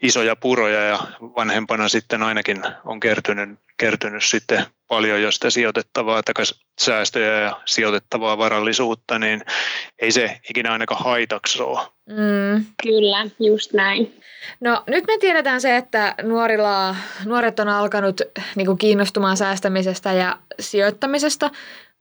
isoja 0.02 0.36
puroja 0.36 0.82
ja 0.82 0.98
vanhempana 1.20 1.88
sitten 1.88 2.22
ainakin 2.22 2.62
on 2.84 3.00
kertynyt, 3.00 3.58
kertynyt 3.76 4.24
sitten 4.24 4.64
paljon 4.88 5.22
jo 5.22 5.32
sitä 5.32 5.50
sijoitettavaa 5.50 6.22
tai 6.22 6.44
säästöjä 6.80 7.40
ja 7.40 7.60
sijoitettavaa 7.64 8.38
varallisuutta, 8.38 9.18
niin 9.18 9.42
ei 9.98 10.12
se 10.12 10.40
ikinä 10.50 10.72
ainakaan 10.72 11.04
haitaksi 11.04 11.62
ole. 11.62 11.80
Mm. 12.06 12.64
Kyllä, 12.82 13.26
just 13.40 13.72
näin. 13.72 14.20
No 14.60 14.84
nyt 14.86 15.04
me 15.06 15.18
tiedetään 15.20 15.60
se, 15.60 15.76
että 15.76 16.14
nuorilla, 16.22 16.96
nuoret 17.24 17.60
on 17.60 17.68
alkanut 17.68 18.20
niin 18.56 18.66
kuin 18.66 18.78
kiinnostumaan 18.78 19.36
säästämisestä 19.36 20.12
ja 20.12 20.38
sijoittamisesta, 20.60 21.50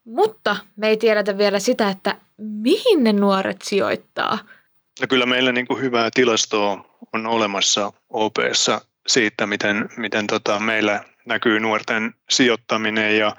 mutta 0.06 0.56
me 0.76 0.90
ei 0.90 0.98
tiedetä 0.98 1.38
vielä 1.38 1.60
sitä, 1.60 1.90
että 1.90 2.16
mihin 2.38 3.04
ne 3.04 3.14
nuoret 3.14 3.62
sijoittaa. 3.64 4.40
No 5.02 5.08
kyllä 5.10 5.26
meillä 5.26 5.52
niin 5.52 5.68
kuin 5.68 5.82
hyvää 5.82 6.10
tilastoa 6.14 7.00
on 7.14 7.28
olemassa 7.28 7.94
OPssa 8.10 8.82
siitä, 9.08 9.48
miten, 9.48 9.90
miten 9.98 10.28
tota 10.28 10.60
meillä 10.60 11.04
näkyy 11.26 11.60
nuorten 11.60 12.14
sijoittaminen 12.30 13.18
ja 13.18 13.36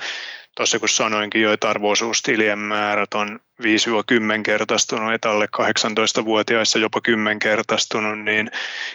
tuossa 0.57 0.79
kun 0.79 0.89
sanoinkin 0.89 1.43
jo, 1.43 1.53
että 1.53 1.71
arvoisuustilien 1.71 2.59
määrät 2.59 3.15
on 3.15 3.41
5-10 3.63 3.65
kertaistunut, 4.43 5.15
että 5.15 5.31
alle 5.31 5.49
18-vuotiaissa 5.57 6.79
jopa 6.79 7.01
10 7.01 7.39
kertaistunut, 7.39 8.21
niin 8.21 8.51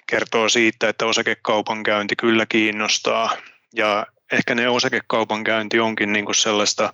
kertoo 0.08 0.50
siitä, 0.50 0.90
että 0.90 1.06
osakekaupankäynti 1.06 2.16
kyllä 2.16 2.46
kiinnostaa. 2.50 3.38
Ja 3.76 4.08
ehkä 4.32 4.56
ne 4.56 4.70
osakekaupankäynti 4.70 5.80
onkin 5.80 6.14
niin 6.14 6.26
kuin 6.26 6.36
sellaista 6.36 6.94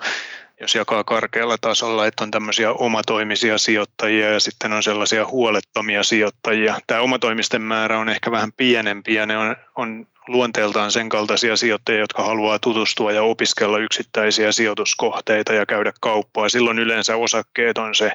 jos 0.60 0.76
jakaa 0.76 1.04
karkealla 1.04 1.58
tasolla, 1.58 2.08
että 2.08 2.24
on 2.24 2.32
tämmöisiä 2.32 2.72
omatoimisia 2.72 3.58
sijoittajia 3.58 4.34
ja 4.34 4.40
sitten 4.40 4.74
on 4.74 4.84
sellaisia 4.84 5.26
huolettomia 5.26 6.04
sijoittajia. 6.04 6.80
Tämä 6.88 7.02
omatoimisten 7.02 7.62
määrä 7.62 8.00
on 8.00 8.10
ehkä 8.10 8.32
vähän 8.32 8.52
pienempi 8.58 9.14
ja 9.14 9.26
ne 9.26 9.38
on, 9.38 9.56
on 9.76 10.08
luonteeltaan 10.30 10.92
sen 10.92 11.10
kaltaisia 11.10 11.58
sijoittajia, 11.58 12.00
jotka 12.00 12.24
haluaa 12.24 12.60
tutustua 12.60 13.12
ja 13.12 13.24
opiskella 13.24 13.78
yksittäisiä 13.78 14.52
sijoituskohteita 14.52 15.54
ja 15.54 15.66
käydä 15.66 15.92
kauppaa. 16.02 16.50
Silloin 16.50 16.80
yleensä 16.80 17.16
osakkeet 17.16 17.78
on 17.78 17.96
se, 17.96 18.12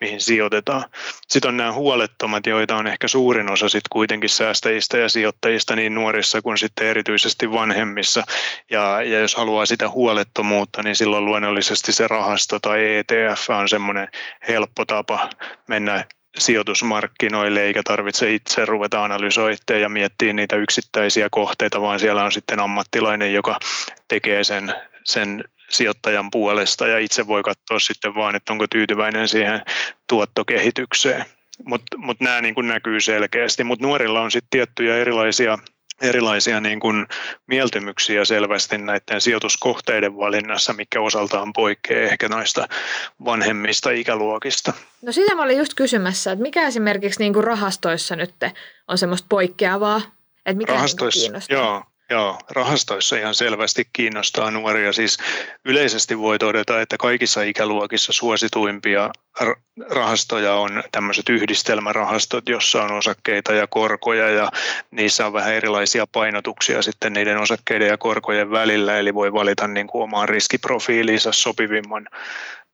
mihin 0.00 0.20
sijoitetaan. 0.20 0.84
Sitten 1.28 1.48
on 1.48 1.56
nämä 1.56 1.72
huolettomat, 1.72 2.46
joita 2.46 2.76
on 2.76 2.86
ehkä 2.86 3.08
suurin 3.08 3.50
osa 3.50 3.68
sitten 3.68 3.88
kuitenkin 3.92 4.30
säästäjistä 4.30 4.98
ja 4.98 5.08
sijoittajista 5.08 5.76
niin 5.76 5.94
nuorissa 5.94 6.42
kuin 6.42 6.58
sitten 6.58 6.86
erityisesti 6.86 7.52
vanhemmissa. 7.52 8.22
Ja, 8.70 9.02
ja 9.02 9.20
jos 9.20 9.34
haluaa 9.34 9.66
sitä 9.66 9.88
huolettomuutta, 9.88 10.82
niin 10.82 10.96
silloin 10.96 11.24
luonnollisesti 11.24 11.92
se 11.92 12.08
rahasto 12.08 12.58
tai 12.60 12.96
ETF 12.96 13.50
on 13.50 13.68
semmoinen 13.68 14.08
helppo 14.48 14.84
tapa 14.84 15.30
mennä 15.68 16.04
sijoitusmarkkinoille 16.38 17.62
eikä 17.62 17.82
tarvitse 17.84 18.34
itse 18.34 18.64
ruveta 18.64 19.04
analysoimaan 19.04 19.80
ja 19.80 19.88
miettiä 19.88 20.32
niitä 20.32 20.56
yksittäisiä 20.56 21.28
kohteita, 21.30 21.80
vaan 21.80 22.00
siellä 22.00 22.24
on 22.24 22.32
sitten 22.32 22.60
ammattilainen, 22.60 23.34
joka 23.34 23.58
tekee 24.08 24.44
sen, 24.44 24.74
sen 25.04 25.44
sijoittajan 25.70 26.30
puolesta 26.30 26.86
ja 26.86 26.98
itse 26.98 27.26
voi 27.26 27.42
katsoa 27.42 27.78
sitten 27.78 28.14
vaan, 28.14 28.36
että 28.36 28.52
onko 28.52 28.66
tyytyväinen 28.66 29.28
siihen 29.28 29.62
tuottokehitykseen. 30.08 31.24
Mutta 31.64 31.96
mut 31.98 32.20
nämä 32.20 32.40
niin 32.40 32.54
näkyy 32.62 33.00
selkeästi, 33.00 33.64
mutta 33.64 33.86
nuorilla 33.86 34.20
on 34.20 34.30
sitten 34.30 34.50
tiettyjä 34.50 34.96
erilaisia 34.96 35.58
erilaisia 36.02 36.60
niin 36.60 36.80
kuin 36.80 37.06
mieltymyksiä 37.46 38.24
selvästi 38.24 38.78
näiden 38.78 39.20
sijoituskohteiden 39.20 40.16
valinnassa, 40.16 40.72
mikä 40.72 41.00
osaltaan 41.00 41.52
poikkeaa 41.52 42.10
ehkä 42.10 42.28
noista 42.28 42.68
vanhemmista 43.24 43.90
ikäluokista. 43.90 44.72
No 45.02 45.12
sitä 45.12 45.34
mä 45.34 45.42
olin 45.42 45.58
just 45.58 45.74
kysymässä, 45.74 46.32
että 46.32 46.42
mikä 46.42 46.66
esimerkiksi 46.66 47.20
niin 47.20 47.32
kuin 47.32 47.44
rahastoissa 47.44 48.16
nyt 48.16 48.34
on 48.88 48.98
semmoista 48.98 49.26
poikkeavaa, 49.28 50.02
että 50.46 50.58
mikä 50.58 50.72
rahastoissa, 50.72 51.20
kiinnostaa? 51.20 51.56
Joo, 51.56 51.82
Joo, 52.12 52.38
rahastoissa 52.50 53.16
ihan 53.16 53.34
selvästi 53.34 53.88
kiinnostaa 53.92 54.50
nuoria. 54.50 54.92
Siis 54.92 55.18
yleisesti 55.64 56.18
voi 56.18 56.38
todeta, 56.38 56.80
että 56.80 56.96
kaikissa 56.96 57.42
ikäluokissa 57.42 58.12
suosituimpia 58.12 59.10
rahastoja 59.90 60.54
on 60.54 60.82
tämmöiset 60.92 61.28
yhdistelmärahastot, 61.28 62.48
jossa 62.48 62.82
on 62.82 62.92
osakkeita 62.92 63.52
ja 63.52 63.66
korkoja 63.66 64.30
ja 64.30 64.50
niissä 64.90 65.26
on 65.26 65.32
vähän 65.32 65.54
erilaisia 65.54 66.06
painotuksia 66.06 66.82
sitten 66.82 67.12
niiden 67.12 67.38
osakkeiden 67.38 67.88
ja 67.88 67.98
korkojen 67.98 68.50
välillä, 68.50 68.98
eli 68.98 69.14
voi 69.14 69.32
valita 69.32 69.66
niin 69.66 69.86
kuin 69.86 70.02
omaan 70.02 70.28
riskiprofiiliinsa 70.28 71.32
sopivimman 71.32 72.08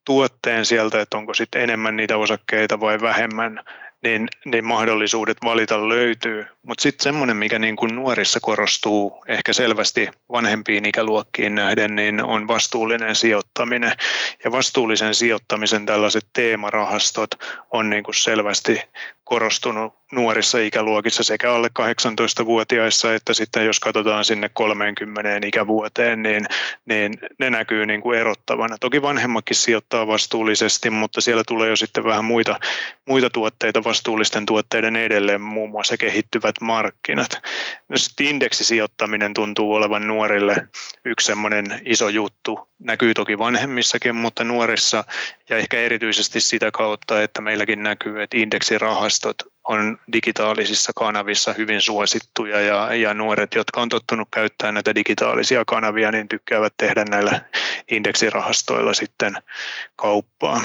tuotteen 0.05 0.67
sieltä, 0.67 1.01
että 1.01 1.17
onko 1.17 1.35
sitten 1.35 1.63
enemmän 1.63 1.97
niitä 1.97 2.17
osakkeita 2.17 2.81
vai 2.81 3.01
vähemmän 3.01 3.61
niin, 4.03 4.29
niin 4.45 4.65
mahdollisuudet 4.65 5.37
valita 5.45 5.89
löytyy. 5.89 6.47
Mutta 6.69 6.83
sitten 6.83 7.05
semmoinen, 7.05 7.37
mikä 7.37 7.59
niin 7.59 7.77
kuin 7.77 7.95
nuorissa 7.95 8.41
korostuu 8.43 9.25
ehkä 9.29 9.53
selvästi 9.53 10.09
vanhempiin 10.33 10.87
ikäluokkiin 10.87 11.55
nähden, 11.55 11.97
niin 11.97 12.25
on 12.25 12.49
vastuullinen 12.49 13.15
sijoittaminen. 13.15 13.93
Ja 14.45 14.53
vastuullisen 14.53 15.15
sijoittamisen 15.15 15.87
tällaiset 15.87 16.27
teemarahastot 16.33 17.31
on 17.71 17.91
niin 17.91 18.05
kuin 18.05 18.15
selvästi 18.15 18.81
korostunut 19.29 19.95
nuorissa 20.13 20.59
ikäluokissa 20.59 21.23
sekä 21.23 21.53
alle 21.53 21.69
18-vuotiaissa, 21.79 23.15
että 23.15 23.35
sitten 23.35 23.67
jos 23.67 23.81
katsotaan 23.81 24.25
sinne 24.25 24.49
30 24.49 25.47
ikävuoteen, 25.47 26.23
niin, 26.23 26.47
niin 26.87 27.13
ne 27.39 27.51
näkyy 27.51 27.87
niin 27.87 28.01
kuin 28.01 28.19
erottavana. 28.19 28.79
Toki 28.81 29.03
vanhemmakin 29.03 29.57
sijoittaa 29.57 30.07
vastuullisesti, 30.07 30.91
mutta 30.91 31.21
siellä 31.21 31.43
tulee 31.47 31.69
jo 31.69 31.77
sitten 31.77 32.05
vähän 32.05 32.25
muita, 32.25 32.61
muita 33.09 33.31
tuotteita 33.31 33.85
vastuullisten 33.85 34.47
tuotteiden 34.47 34.97
edelleen, 34.97 35.41
muun 35.41 35.71
muassa 35.71 35.97
kehittyvät 35.97 36.58
markkinat. 36.61 37.31
Sitten 37.95 38.27
indeksisijoittaminen 38.27 39.35
tuntuu 39.35 39.75
olevan 39.75 40.07
nuorille 40.07 40.57
yksi 41.05 41.27
semmoinen 41.27 41.81
iso 41.85 42.09
juttu. 42.09 42.69
Näkyy 42.79 43.15
toki 43.15 43.39
vanhemmissakin, 43.39 44.17
mutta 44.17 44.45
nuorissa 44.45 45.05
ja 45.49 45.57
ehkä 45.57 45.81
erityisesti 45.81 46.41
sitä 46.41 46.71
kautta, 46.71 47.23
että 47.23 47.41
meilläkin 47.41 47.83
näkyy, 47.83 48.23
että 48.23 48.37
indeksirahastot 48.37 49.37
on 49.69 49.99
digitaalisissa 50.13 50.93
kanavissa 50.97 51.53
hyvin 51.53 51.81
suosittuja 51.81 52.61
ja, 52.61 52.95
ja 52.95 53.15
nuoret, 53.15 53.55
jotka 53.55 53.81
on 53.81 53.89
tottunut 53.89 54.29
käyttämään 54.31 54.75
näitä 54.75 54.95
digitaalisia 54.95 55.65
kanavia, 55.65 56.13
niin 56.13 56.29
tykkäävät 56.29 56.75
tehdä 56.77 57.05
näillä 57.05 57.41
indeksirahastoilla 57.91 58.95
sitten 58.95 59.35
kauppaa. 59.97 60.61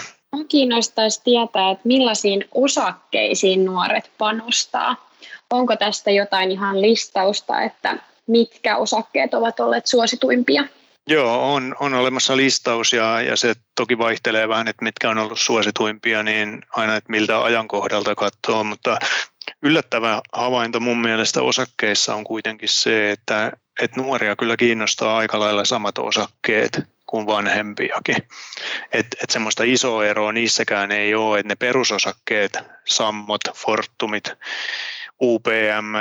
Kiinnostaisi 0.47 1.21
tietää, 1.23 1.71
että 1.71 1.87
millaisiin 1.87 2.45
osakkeisiin 2.51 3.65
nuoret 3.65 4.11
panostaa. 4.17 5.09
Onko 5.49 5.75
tästä 5.75 6.11
jotain 6.11 6.51
ihan 6.51 6.81
listausta, 6.81 7.61
että 7.61 7.97
mitkä 8.27 8.77
osakkeet 8.77 9.33
ovat 9.33 9.59
olleet 9.59 9.87
suosituimpia? 9.87 10.63
Joo, 11.07 11.53
on, 11.53 11.75
on 11.79 11.93
olemassa 11.93 12.37
listaus 12.37 12.93
ja, 12.93 13.21
ja 13.21 13.35
se 13.35 13.53
toki 13.75 13.97
vaihtelee 13.97 14.47
vähän, 14.47 14.67
että 14.67 14.83
mitkä 14.83 15.09
on 15.09 15.17
ollut 15.17 15.39
suosituimpia, 15.39 16.23
niin 16.23 16.61
aina, 16.71 16.95
että 16.95 17.11
miltä 17.11 17.43
ajankohdalta 17.43 18.15
katsoo, 18.15 18.63
mutta 18.63 18.97
yllättävä 19.61 20.21
havainto 20.33 20.79
mun 20.79 21.01
mielestä 21.01 21.41
osakkeissa 21.41 22.15
on 22.15 22.23
kuitenkin 22.23 22.69
se, 22.69 23.11
että, 23.11 23.51
että 23.81 24.01
nuoria 24.01 24.35
kyllä 24.35 24.57
kiinnostaa 24.57 25.17
aika 25.17 25.39
lailla 25.39 25.65
samat 25.65 25.97
osakkeet 25.97 26.79
kuin 27.05 27.25
vanhempiakin. 27.25 28.15
Et, 28.91 29.07
et 29.23 29.29
semmoista 29.29 29.63
isoa 29.63 30.05
eroa 30.05 30.31
niissäkään 30.31 30.91
ei 30.91 31.15
ole, 31.15 31.39
että 31.39 31.47
ne 31.47 31.55
perusosakkeet, 31.55 32.57
Sammot, 32.85 33.41
Fortumit, 33.55 34.31
UPM, 35.21 35.95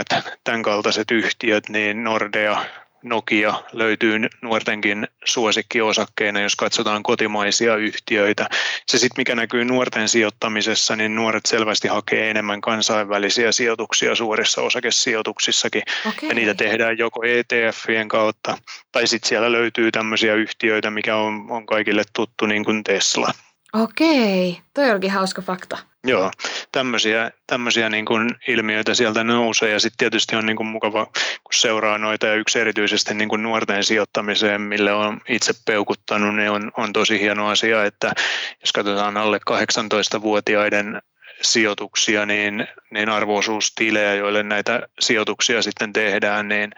tämän 0.44 0.62
kaltaiset 0.62 1.10
yhtiöt, 1.10 1.68
niin 1.68 2.04
Nordea, 2.04 2.64
Nokia 3.02 3.54
löytyy 3.72 4.20
nuortenkin 4.42 5.08
suosikkiosakkeina, 5.24 6.40
jos 6.40 6.56
katsotaan 6.56 7.02
kotimaisia 7.02 7.76
yhtiöitä. 7.76 8.48
Se 8.86 8.98
sitten, 8.98 9.20
mikä 9.20 9.34
näkyy 9.34 9.64
nuorten 9.64 10.08
sijoittamisessa, 10.08 10.96
niin 10.96 11.14
nuoret 11.14 11.46
selvästi 11.46 11.88
hakee 11.88 12.30
enemmän 12.30 12.60
kansainvälisiä 12.60 13.52
sijoituksia 13.52 14.14
suurissa 14.14 14.62
osakesijoituksissakin. 14.62 15.82
Okay. 16.08 16.28
Ja 16.28 16.34
niitä 16.34 16.54
tehdään 16.54 16.98
joko 16.98 17.20
ETFien 17.24 18.08
kautta, 18.08 18.58
tai 18.92 19.06
sitten 19.06 19.28
siellä 19.28 19.52
löytyy 19.52 19.92
tämmöisiä 19.92 20.34
yhtiöitä, 20.34 20.90
mikä 20.90 21.16
on, 21.16 21.46
on 21.50 21.66
kaikille 21.66 22.02
tuttu, 22.12 22.46
niin 22.46 22.64
kuin 22.64 22.84
Tesla. 22.84 23.32
Okei, 23.72 24.60
toi 24.74 24.90
onkin 24.90 25.10
hauska 25.10 25.42
fakta. 25.42 25.78
Joo, 26.04 26.30
tämmöisiä, 26.72 27.30
tämmöisiä 27.46 27.88
niin 27.88 28.04
kuin 28.04 28.34
ilmiöitä 28.48 28.94
sieltä 28.94 29.24
nousee 29.24 29.70
ja 29.70 29.80
sitten 29.80 29.98
tietysti 29.98 30.36
on 30.36 30.46
niin 30.46 30.56
kuin 30.56 30.66
mukava, 30.66 31.06
kun 31.06 31.52
seuraa 31.54 31.98
noita 31.98 32.26
ja 32.26 32.34
yksi 32.34 32.60
erityisesti 32.60 33.14
niin 33.14 33.28
kuin 33.28 33.42
nuorten 33.42 33.84
sijoittamiseen, 33.84 34.60
mille 34.60 34.92
on 34.92 35.20
itse 35.28 35.52
peukuttanut, 35.66 36.36
niin 36.36 36.50
on, 36.50 36.72
on 36.76 36.92
tosi 36.92 37.20
hieno 37.20 37.48
asia, 37.48 37.84
että 37.84 38.12
jos 38.60 38.72
katsotaan 38.72 39.16
alle 39.16 39.40
18-vuotiaiden 39.50 41.02
sijoituksia, 41.42 42.26
niin, 42.26 42.66
niin 42.90 43.08
arvoisuustilejä, 43.08 44.14
joille 44.14 44.42
näitä 44.42 44.88
sijoituksia 45.00 45.62
sitten 45.62 45.92
tehdään, 45.92 46.48
niin 46.48 46.70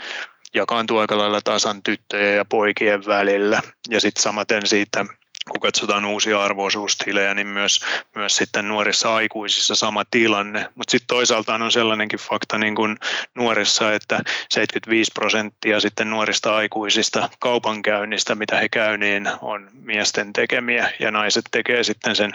jakaantuu 0.54 0.98
aika 0.98 1.18
lailla 1.18 1.40
tasan 1.40 1.82
tyttöjen 1.82 2.36
ja 2.36 2.44
poikien 2.44 3.06
välillä. 3.06 3.60
Ja 3.90 4.00
sitten 4.00 4.22
samaten 4.22 4.66
siitä 4.66 5.06
kun 5.50 5.60
katsotaan 5.60 6.04
uusia 6.04 6.42
arvoisuustilejä, 6.42 7.34
niin 7.34 7.46
myös, 7.46 7.80
myös 8.14 8.36
sitten 8.36 8.68
nuorissa 8.68 9.14
aikuisissa 9.14 9.74
sama 9.74 10.04
tilanne. 10.10 10.68
Mutta 10.74 10.90
sitten 10.90 11.06
toisaalta 11.06 11.54
on 11.54 11.72
sellainenkin 11.72 12.18
fakta 12.18 12.58
niin 12.58 12.74
kuin 12.74 12.96
nuorissa, 13.34 13.92
että 13.92 14.20
75 14.50 15.12
prosenttia 15.14 15.80
sitten 15.80 16.10
nuorista 16.10 16.56
aikuisista 16.56 17.28
kaupankäynnistä, 17.38 18.34
mitä 18.34 18.56
he 18.56 18.68
käy, 18.68 18.98
niin 18.98 19.30
on 19.40 19.70
miesten 19.82 20.32
tekemiä 20.32 20.90
ja 21.00 21.10
naiset 21.10 21.44
tekee 21.50 21.84
sitten 21.84 22.16
sen 22.16 22.32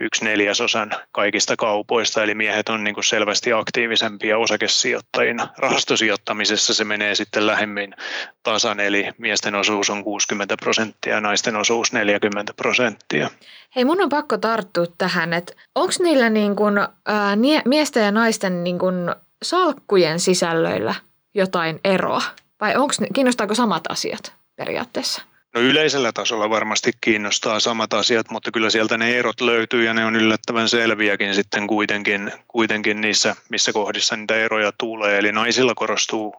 yksi 0.00 0.24
neljäsosan 0.24 0.90
kaikista 1.12 1.56
kaupoista. 1.56 2.22
Eli 2.22 2.34
miehet 2.34 2.68
on 2.68 2.84
niin 2.84 2.94
kuin 2.94 3.04
selvästi 3.04 3.52
aktiivisempia 3.52 4.38
osakesijoittajina. 4.38 5.48
Rahastosijoittamisessa 5.58 6.74
se 6.74 6.84
menee 6.84 7.14
sitten 7.14 7.46
lähemmin 7.46 7.94
tasan, 8.42 8.80
eli 8.80 9.08
miesten 9.18 9.54
osuus 9.54 9.90
on 9.90 10.04
60 10.04 10.56
prosenttia 10.56 11.20
naisten 11.20 11.56
osuus 11.56 11.92
40 11.92 12.41
40 12.42 12.54
prosenttia. 12.56 13.30
Hei, 13.76 13.84
mun 13.84 14.02
on 14.02 14.08
pakko 14.08 14.38
tarttua 14.38 14.86
tähän, 14.98 15.32
että 15.32 15.52
onko 15.74 15.92
niillä 15.98 16.30
niin 16.30 16.56
kun, 16.56 16.78
ää, 17.06 17.36
miesten 17.64 18.04
ja 18.04 18.10
naisten 18.10 18.64
niin 18.64 18.78
kun 18.78 19.16
salkkujen 19.42 20.20
sisällöillä 20.20 20.94
jotain 21.34 21.80
eroa? 21.84 22.22
Vai 22.60 22.76
onks, 22.76 22.98
kiinnostaako 23.14 23.54
samat 23.54 23.82
asiat 23.88 24.32
periaatteessa? 24.56 25.22
No 25.54 25.60
yleisellä 25.60 26.12
tasolla 26.12 26.50
varmasti 26.50 26.90
kiinnostaa 27.00 27.60
samat 27.60 27.92
asiat, 27.92 28.30
mutta 28.30 28.50
kyllä 28.50 28.70
sieltä 28.70 28.98
ne 28.98 29.18
erot 29.18 29.40
löytyy 29.40 29.84
ja 29.84 29.94
ne 29.94 30.04
on 30.04 30.16
yllättävän 30.16 30.68
selviäkin 30.68 31.34
sitten 31.34 31.66
kuitenkin, 31.66 32.32
kuitenkin 32.48 33.00
niissä, 33.00 33.36
missä 33.48 33.72
kohdissa 33.72 34.16
niitä 34.16 34.36
eroja 34.36 34.72
tulee. 34.78 35.18
Eli 35.18 35.32
naisilla 35.32 35.74
korostuu 35.74 36.34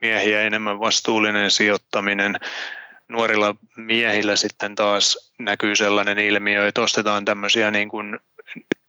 miehiä 0.00 0.42
enemmän 0.42 0.80
vastuullinen 0.80 1.50
sijoittaminen, 1.50 2.36
nuorilla 3.10 3.54
miehillä 3.76 4.36
sitten 4.36 4.74
taas 4.74 5.32
näkyy 5.38 5.76
sellainen 5.76 6.18
ilmiö, 6.18 6.68
että 6.68 6.82
ostetaan 6.82 7.24
tämmöisiä 7.24 7.70
niin 7.70 7.88
kuin 7.88 8.18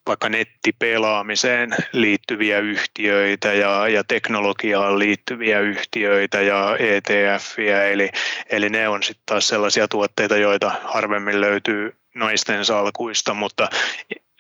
vaikka 0.08 0.30
nettipelaamiseen 0.30 1.76
liittyviä 1.92 2.60
yhtiöitä 2.60 3.54
ja, 3.54 3.88
ja 3.88 4.04
teknologiaan 4.04 5.00
liittyviä 5.00 5.60
yhtiöitä 5.60 6.42
ja 6.42 6.78
ETFiä, 6.80 7.86
eli, 7.86 8.10
eli 8.50 8.70
ne 8.70 8.88
on 8.88 9.04
sitten 9.04 9.24
taas 9.26 9.48
sellaisia 9.48 9.88
tuotteita, 9.88 10.38
joita 10.38 10.72
harvemmin 10.84 11.42
löytyy 11.42 11.96
naisten 12.16 12.66
salkuista, 12.66 13.34
mutta 13.34 13.70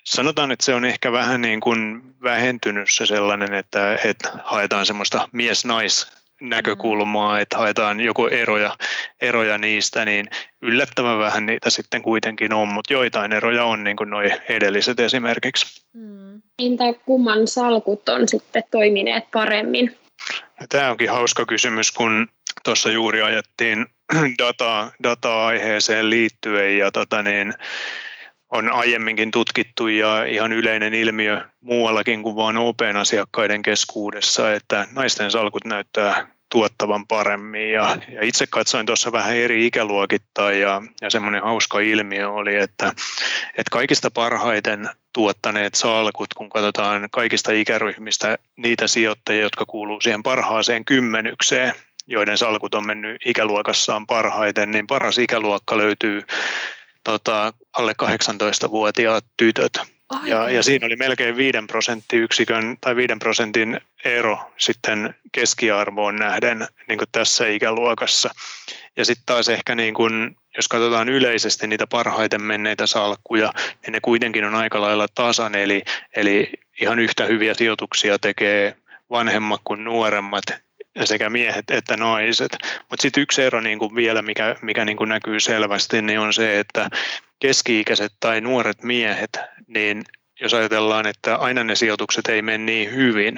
sanotaan, 0.04 0.52
että 0.52 0.66
se 0.66 0.74
on 0.74 0.86
ehkä 0.86 1.12
vähän 1.12 1.42
niin 1.42 1.60
kuin 1.60 2.02
vähentynyt 2.24 2.88
se 2.92 3.06
sellainen, 3.06 3.54
että, 3.54 4.00
että 4.04 4.32
haetaan 4.44 4.86
semmoista 4.86 5.30
mies-nais 5.32 6.21
näkökulmaa, 6.42 7.40
että 7.40 7.58
haetaan 7.58 8.00
joko 8.00 8.28
eroja, 8.28 8.78
eroja 9.22 9.58
niistä, 9.58 10.06
niin 10.06 10.28
yllättävän 10.62 11.20
vähän 11.20 11.46
niitä 11.46 11.70
sitten 11.70 12.02
kuitenkin 12.02 12.54
on, 12.54 12.68
mutta 12.68 12.94
joitain 12.94 13.32
eroja 13.32 13.64
on, 13.66 13.84
niin 13.84 13.98
kuin 13.98 14.10
nuo 14.10 14.22
edelliset 14.50 15.00
esimerkiksi. 15.00 15.82
Mm. 15.94 16.42
Entä 16.60 16.84
kumman 17.06 17.48
salkut 17.48 18.10
on 18.10 18.28
sitten 18.28 18.64
toimineet 18.72 19.24
paremmin? 19.34 19.98
Tämä 20.70 20.92
onkin 20.92 21.10
hauska 21.10 21.46
kysymys, 21.46 21.92
kun 21.92 22.28
tuossa 22.64 22.92
juuri 22.92 23.22
ajettiin 23.22 23.86
data, 24.44 24.92
data-aiheeseen 25.04 26.10
liittyen 26.10 26.78
ja 26.78 26.92
tota 26.92 27.24
niin, 27.24 27.54
on 28.52 28.72
aiemminkin 28.72 29.32
tutkittu 29.32 29.88
ja 29.88 30.24
ihan 30.24 30.52
yleinen 30.52 30.94
ilmiö 30.94 31.42
muuallakin 31.62 32.24
kuin 32.24 32.36
vain 32.36 32.58
Open 32.58 32.98
asiakkaiden 32.98 33.62
keskuudessa, 33.62 34.54
että 34.54 34.88
naisten 34.92 35.32
salkut 35.32 35.66
näyttää 35.66 36.28
tuottavan 36.52 37.08
paremmin. 37.08 37.72
Ja, 37.72 37.98
ja 38.12 38.26
itse 38.26 38.48
katsoin 38.48 38.86
tuossa 38.86 39.12
vähän 39.12 39.36
eri 39.36 39.66
ikäluokittain 39.66 40.60
ja, 40.60 40.82
ja 41.02 41.10
semmoinen 41.10 41.44
hauska 41.44 41.80
ilmiö 41.80 42.30
oli, 42.30 42.56
että, 42.56 42.88
että 43.48 43.72
kaikista 43.72 44.12
parhaiten 44.12 44.90
tuottaneet 45.14 45.76
salkut, 45.76 46.34
kun 46.34 46.50
katsotaan 46.50 47.08
kaikista 47.12 47.52
ikäryhmistä 47.52 48.38
niitä 48.56 48.88
sijoittajia, 48.88 49.42
jotka 49.42 49.66
kuuluu 49.66 50.02
siihen 50.02 50.24
parhaaseen 50.24 50.86
kymmenykseen, 50.86 51.74
joiden 52.08 52.38
salkut 52.38 52.76
on 52.76 52.88
mennyt 52.88 53.22
ikäluokassaan 53.26 54.08
parhaiten, 54.08 54.72
niin 54.72 54.88
paras 54.88 55.18
ikäluokka 55.18 55.78
löytyy 55.78 56.24
tota, 57.04 57.54
alle 57.74 57.94
18-vuotiaat 58.04 59.26
tytöt. 59.38 59.74
Ja, 60.24 60.50
ja 60.50 60.64
siinä 60.64 60.86
oli 60.86 60.96
melkein 60.96 61.38
5 61.38 61.58
prosenttiyksikön 61.68 62.78
tai 62.82 62.96
5 62.96 63.14
prosentin 63.20 63.82
ero 64.06 64.52
sitten 64.58 65.16
keskiarvoon 65.32 66.16
nähden 66.16 66.68
niin 66.88 66.98
kuin 66.98 67.08
tässä 67.12 67.48
ikäluokassa. 67.48 68.30
Ja 68.98 69.06
sitten 69.06 69.26
taas 69.26 69.50
ehkä 69.50 69.76
niin 69.76 69.94
kuin, 69.94 70.38
jos 70.58 70.68
katsotaan 70.68 71.10
yleisesti 71.10 71.68
niitä 71.68 71.88
parhaiten 71.88 72.42
menneitä 72.42 72.88
salkkuja, 72.88 73.54
niin 73.82 73.92
ne 73.92 74.00
kuitenkin 74.02 74.46
on 74.46 74.56
aika 74.56 74.82
lailla 74.82 75.08
tasan, 75.16 75.56
eli, 75.56 75.84
eli 76.16 76.50
ihan 76.82 77.00
yhtä 77.00 77.26
hyviä 77.26 77.54
sijoituksia 77.54 78.20
tekee 78.20 78.76
vanhemmat 79.10 79.62
kuin 79.64 79.84
nuoremmat 79.84 80.44
sekä 81.04 81.30
miehet 81.30 81.72
että 81.72 81.98
naiset. 81.98 82.58
Mutta 82.90 83.02
sitten 83.02 83.24
yksi 83.24 83.44
ero 83.44 83.62
niin 83.62 83.80
kuin 83.80 83.96
vielä, 83.96 84.22
mikä, 84.22 84.56
mikä 84.62 84.86
niin 84.86 84.98
kuin 84.98 85.10
näkyy 85.10 85.40
selvästi, 85.40 86.02
niin 86.02 86.20
on 86.20 86.34
se, 86.34 86.60
että 86.60 86.90
keski-ikäiset 87.40 88.14
tai 88.20 88.42
nuoret 88.42 88.84
miehet, 88.84 89.38
niin 89.68 90.04
jos 90.42 90.54
ajatellaan, 90.54 91.08
että 91.08 91.36
aina 91.36 91.64
ne 91.64 91.76
sijoitukset 91.76 92.28
ei 92.28 92.42
mene 92.42 92.58
niin 92.58 92.96
hyvin, 92.96 93.36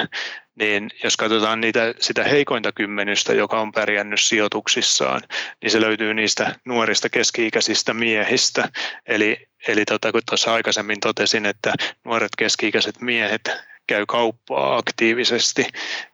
niin 0.56 0.90
jos 1.04 1.18
katsotaan 1.18 1.62
niitä, 1.62 1.94
sitä 2.00 2.24
heikointa 2.24 2.72
kymmenystä, 2.72 3.34
joka 3.34 3.62
on 3.62 3.72
pärjännyt 3.72 4.22
sijoituksissaan, 4.22 5.22
niin 5.62 5.72
se 5.72 5.82
löytyy 5.82 6.14
niistä 6.14 6.56
nuorista 6.66 7.10
keski-ikäisistä 7.10 7.94
miehistä. 7.94 8.70
Eli, 9.06 9.48
eli 9.68 9.86
tota, 9.86 10.12
kun 10.12 10.22
tuossa 10.30 10.54
aikaisemmin 10.54 11.00
totesin, 11.00 11.46
että 11.46 11.74
nuoret 12.04 12.32
keski-ikäiset 12.38 13.02
miehet 13.02 13.52
käy 13.88 14.06
kauppaa 14.08 14.78
aktiivisesti, 14.78 15.68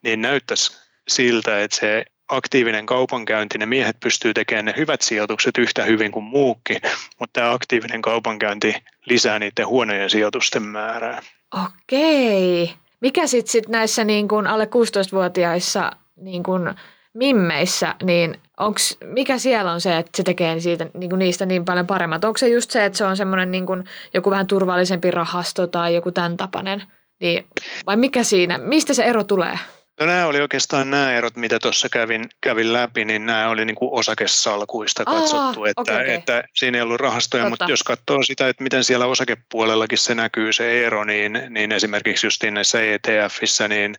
niin 0.04 0.21
näyttäisi 0.21 0.88
siltä, 1.10 1.63
että 1.63 1.78
se 1.78 2.06
aktiivinen 2.30 2.86
kaupankäynti, 2.86 3.58
ne 3.58 3.65
miehet 3.65 4.00
pystyy 4.00 4.34
tekemään 4.34 4.65
ne 4.65 4.74
hyvät 4.78 5.02
sijoitukset 5.02 5.58
yhtä 5.58 5.84
hyvin 5.84 6.12
kuin 6.12 6.26
muukin, 6.26 6.82
mutta 7.19 7.34
tämä 7.34 7.52
aktiivinen 7.52 8.02
kaupankäynti 8.02 8.76
lisää 9.06 9.39
niiden 9.39 9.67
huonojen 9.67 10.10
sijoitusten 10.10 10.63
määrää. 10.63 11.22
Okei. 11.65 12.74
Mikä 13.02 13.28
sitten 13.28 13.52
sit 13.52 13.67
näissä 13.67 14.04
niin 14.04 14.28
kun 14.28 14.48
alle 14.48 14.65
16-vuotiaissa 14.65 15.91
niin 16.15 16.43
kun 16.43 16.76
mimmeissä, 17.13 17.95
niin 18.04 18.39
onks, 18.60 18.98
mikä 19.06 19.38
siellä 19.38 19.72
on 19.72 19.82
se, 19.82 19.98
että 19.98 20.12
se 20.17 20.24
tekee 20.24 20.60
siitä, 20.60 20.88
niin 20.93 21.10
kuin 21.10 21.19
niistä 21.19 21.45
niin 21.45 21.65
paljon 21.65 21.88
paremmat? 21.88 22.24
Onko 22.26 22.38
se 22.38 22.48
just 22.48 22.72
se, 22.72 22.86
että 22.86 22.98
se 22.98 23.06
on 23.06 23.17
semmoinen 23.17 23.52
niin 23.52 23.65
joku 24.13 24.30
vähän 24.30 24.48
turvallisempi 24.48 25.12
rahasto 25.12 25.67
tai 25.67 25.95
joku 25.95 26.12
tämän 26.12 26.38
tapainen? 26.38 26.84
Niin, 27.19 27.45
vai 27.86 27.98
mikä 27.98 28.24
siinä, 28.24 28.58
mistä 28.58 28.93
se 28.93 29.04
ero 29.04 29.24
tulee? 29.24 29.60
No 29.99 30.05
nämä 30.05 30.25
oli 30.25 30.41
oikeastaan 30.41 30.89
nämä 30.91 31.13
erot, 31.13 31.35
mitä 31.35 31.59
tuossa 31.59 31.89
kävin, 31.89 32.29
kävin 32.41 32.73
läpi, 32.73 33.05
niin 33.05 33.25
nämä 33.25 33.49
oli 33.49 33.65
niin 33.65 33.75
kuin 33.75 33.91
osakesalkuista 33.93 35.05
katsottu, 35.05 35.63
Aa, 35.63 35.69
että, 35.69 35.81
okay, 35.81 36.01
okay. 36.01 36.13
että 36.13 36.43
siinä 36.53 36.77
ei 36.77 36.81
ollut 36.81 37.01
rahastoja, 37.01 37.43
Totta. 37.43 37.49
mutta 37.49 37.71
jos 37.71 37.83
katsoo 37.83 38.23
sitä, 38.23 38.49
että 38.49 38.63
miten 38.63 38.83
siellä 38.83 39.05
osakepuolellakin 39.05 39.97
se 39.97 40.15
näkyy 40.15 40.53
se 40.53 40.85
ero, 40.85 41.03
niin, 41.03 41.41
niin 41.49 41.71
esimerkiksi 41.71 42.27
just 42.27 42.43
näissä 42.43 42.79
ETFissä, 42.81 43.67
niin, 43.67 43.95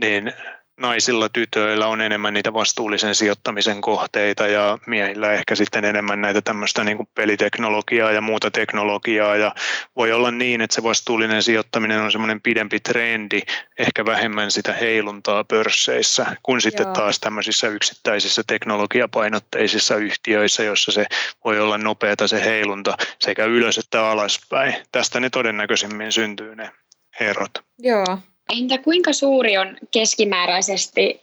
niin 0.00 0.32
naisilla, 0.80 1.28
tytöillä 1.28 1.86
on 1.86 2.00
enemmän 2.00 2.34
niitä 2.34 2.52
vastuullisen 2.52 3.14
sijoittamisen 3.14 3.80
kohteita 3.80 4.46
ja 4.46 4.78
miehillä 4.86 5.32
ehkä 5.32 5.54
sitten 5.54 5.84
enemmän 5.84 6.20
näitä 6.20 6.42
tämmöistä 6.42 6.84
niin 6.84 6.96
kuin 6.96 7.08
peliteknologiaa 7.14 8.12
ja 8.12 8.20
muuta 8.20 8.50
teknologiaa 8.50 9.36
ja 9.36 9.54
voi 9.96 10.12
olla 10.12 10.30
niin, 10.30 10.60
että 10.60 10.74
se 10.74 10.82
vastuullinen 10.82 11.42
sijoittaminen 11.42 12.00
on 12.00 12.12
semmoinen 12.12 12.40
pidempi 12.40 12.80
trendi, 12.80 13.40
ehkä 13.78 14.04
vähemmän 14.04 14.50
sitä 14.50 14.72
heiluntaa 14.72 15.44
pörsseissä, 15.44 16.36
kun 16.42 16.60
sitten 16.60 16.84
Joo. 16.84 16.94
taas 16.94 17.20
tämmöisissä 17.20 17.68
yksittäisissä 17.68 18.42
teknologiapainotteisissa 18.46 19.96
yhtiöissä, 19.96 20.62
jossa 20.62 20.92
se 20.92 21.06
voi 21.44 21.60
olla 21.60 21.78
nopeata 21.78 22.28
se 22.28 22.44
heilunta 22.44 22.96
sekä 23.18 23.44
ylös 23.44 23.78
että 23.78 24.10
alaspäin. 24.10 24.74
Tästä 24.92 25.20
ne 25.20 25.30
todennäköisimmin 25.30 26.12
syntyy 26.12 26.56
ne 26.56 26.70
erot. 27.20 27.50
Joo, 27.78 28.18
Entä 28.52 28.78
kuinka 28.78 29.12
suuri 29.12 29.58
on 29.58 29.76
keskimääräisesti 29.90 31.20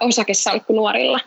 osakesalkku 0.00 0.72
nuorilla? 0.72 1.20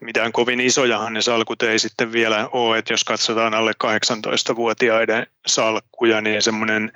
Mitään 0.00 0.32
kovin 0.32 0.60
isojahan 0.60 1.12
ne 1.12 1.22
salkut 1.22 1.62
ei 1.62 1.78
sitten 1.78 2.12
vielä 2.12 2.48
ole, 2.52 2.78
että 2.78 2.92
jos 2.92 3.04
katsotaan 3.04 3.54
alle 3.54 3.72
18-vuotiaiden 3.84 5.26
salkkuja, 5.46 6.20
niin 6.20 6.42
semmoinen 6.42 6.92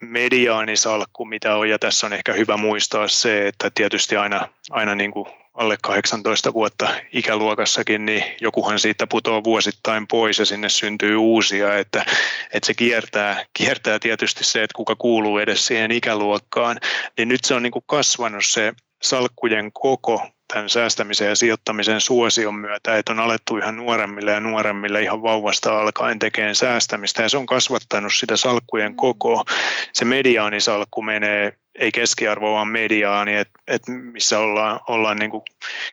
mediaanisalkku, 0.00 1.24
mitä 1.24 1.56
on, 1.56 1.68
ja 1.68 1.78
tässä 1.78 2.06
on 2.06 2.12
ehkä 2.12 2.32
hyvä 2.32 2.56
muistaa 2.56 3.08
se, 3.08 3.48
että 3.48 3.70
tietysti 3.74 4.16
aina, 4.16 4.48
aina 4.70 4.94
niin 4.94 5.10
kuin 5.10 5.26
alle 5.58 5.76
18 5.82 6.52
vuotta 6.52 6.88
ikäluokassakin, 7.12 8.06
niin 8.06 8.24
jokuhan 8.40 8.78
siitä 8.78 9.06
putoaa 9.06 9.44
vuosittain 9.44 10.06
pois 10.06 10.38
ja 10.38 10.46
sinne 10.46 10.68
syntyy 10.68 11.16
uusia, 11.16 11.78
että, 11.78 12.04
että 12.52 12.66
se 12.66 12.74
kiertää, 12.74 13.44
kiertää 13.52 13.98
tietysti 13.98 14.44
se, 14.44 14.62
että 14.62 14.76
kuka 14.76 14.96
kuuluu 14.96 15.38
edes 15.38 15.66
siihen 15.66 15.90
ikäluokkaan, 15.90 16.78
niin 17.18 17.28
nyt 17.28 17.44
se 17.44 17.54
on 17.54 17.62
niin 17.62 17.70
kuin 17.70 17.84
kasvanut 17.86 18.44
se 18.44 18.72
salkkujen 19.02 19.72
koko 19.72 20.22
tämän 20.52 20.68
säästämisen 20.68 21.28
ja 21.28 21.36
sijoittamisen 21.36 22.00
suosion 22.00 22.54
myötä, 22.54 22.96
että 22.96 23.12
on 23.12 23.20
alettu 23.20 23.56
ihan 23.56 23.76
nuoremmille 23.76 24.30
ja 24.30 24.40
nuoremmille 24.40 25.02
ihan 25.02 25.22
vauvasta 25.22 25.80
alkaen 25.80 26.18
tekemään 26.18 26.54
säästämistä. 26.54 27.22
Ja 27.22 27.28
se 27.28 27.36
on 27.36 27.46
kasvattanut 27.46 28.14
sitä 28.14 28.36
salkkujen 28.36 28.96
koko. 28.96 29.44
Se 29.92 30.04
mediaanisalkku 30.04 31.02
menee 31.02 31.52
ei 31.78 31.92
keskiarvo, 31.92 32.52
vaan 32.52 32.68
mediaani, 32.68 33.36
että 33.36 33.58
et 33.66 33.82
missä 33.88 34.38
ollaan, 34.38 34.80
ollaan 34.88 35.16
niin 35.16 35.30
kuin 35.30 35.42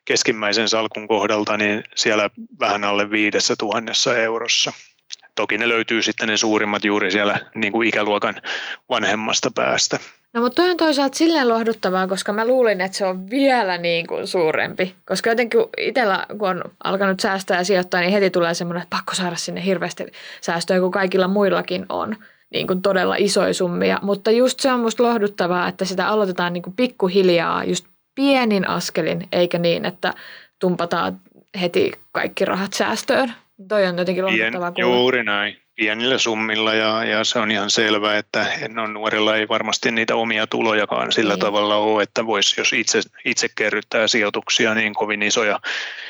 keskimmäisen 0.06 0.70
salkun 0.70 1.08
kohdalta, 1.08 1.58
niin 1.58 1.84
siellä 1.96 2.30
vähän 2.60 2.84
alle 2.84 3.12
viidessä 3.12 3.56
tuhannessa 3.60 4.18
eurossa. 4.18 4.74
Toki 5.36 5.58
ne 5.58 5.70
löytyy 5.70 6.02
sitten 6.02 6.28
ne 6.28 6.38
suurimmat 6.38 6.86
juuri 6.86 7.12
siellä 7.12 7.40
niin 7.56 7.72
kuin 7.72 7.88
ikäluokan 7.88 8.42
vanhemmasta 8.90 9.52
päästä. 9.56 10.00
No 10.34 10.42
mutta 10.42 10.62
toi 10.62 10.72
on 10.72 10.78
toisaalta 10.78 11.18
silleen 11.18 11.50
lohduttavaa, 11.50 12.08
koska 12.08 12.34
mä 12.34 12.48
luulin, 12.48 12.82
että 12.82 12.98
se 12.98 13.06
on 13.06 13.30
vielä 13.30 13.78
niin 13.78 14.08
kuin 14.08 14.28
suurempi. 14.28 14.96
Koska 15.06 15.30
jotenkin 15.30 15.60
itsellä, 15.78 16.26
kun 16.40 16.50
on 16.50 16.64
alkanut 16.84 17.20
säästää 17.20 17.58
ja 17.58 17.64
sijoittaa, 17.64 18.02
niin 18.02 18.12
heti 18.12 18.30
tulee 18.30 18.54
semmoinen, 18.54 18.84
että 18.84 18.98
pakko 18.98 19.14
saada 19.14 19.36
sinne 19.36 19.66
hirveästi 19.66 20.06
säästöä, 20.42 20.80
kun 20.80 20.92
kaikilla 20.92 21.28
muillakin 21.28 21.86
on 21.90 22.16
niin 22.56 22.68
kuin 22.68 22.82
todella 22.82 23.16
isoja 23.18 23.54
summia. 23.54 24.00
Mutta 24.02 24.32
just 24.32 24.60
se 24.60 24.72
on 24.72 24.80
musta 24.80 25.04
lohduttavaa, 25.04 25.68
että 25.68 25.86
sitä 25.86 26.08
aloitetaan 26.08 26.54
niin 26.54 26.64
kuin 26.64 26.76
pikkuhiljaa 26.76 27.64
just 27.64 27.86
pienin 28.16 28.68
askelin, 28.68 29.28
eikä 29.32 29.58
niin, 29.58 29.86
että 29.86 30.14
tumpataan 30.60 31.20
heti 31.62 31.92
kaikki 32.12 32.46
rahat 32.46 32.74
säästöön. 32.74 33.34
Toi 33.68 33.88
on 33.88 33.98
jotenkin 33.98 34.26
lohduttavaa 34.26 34.72
Pien, 34.72 34.88
Juuri 34.88 35.24
näin 35.24 35.65
pienillä 35.76 36.18
summilla 36.18 36.74
ja, 36.74 37.04
ja 37.04 37.24
se 37.24 37.40
on 37.40 37.52
ihan 37.52 37.70
selvä, 37.70 38.18
että 38.18 38.46
on 38.84 38.94
nuorilla 38.94 39.36
ei 39.36 39.48
varmasti 39.48 39.92
niitä 39.92 40.16
omia 40.16 40.48
tulojakaan 40.48 41.12
sillä 41.12 41.34
niin. 41.34 41.40
tavalla 41.40 41.76
ole, 41.76 42.04
että 42.04 42.26
voisi, 42.26 42.62
jos 42.62 42.74
itse, 42.74 43.02
itse 43.26 43.50
kerryttää 43.56 44.08
sijoituksia, 44.08 44.76
niin 44.76 44.94
kovin 44.94 45.24
isoja 45.24 45.60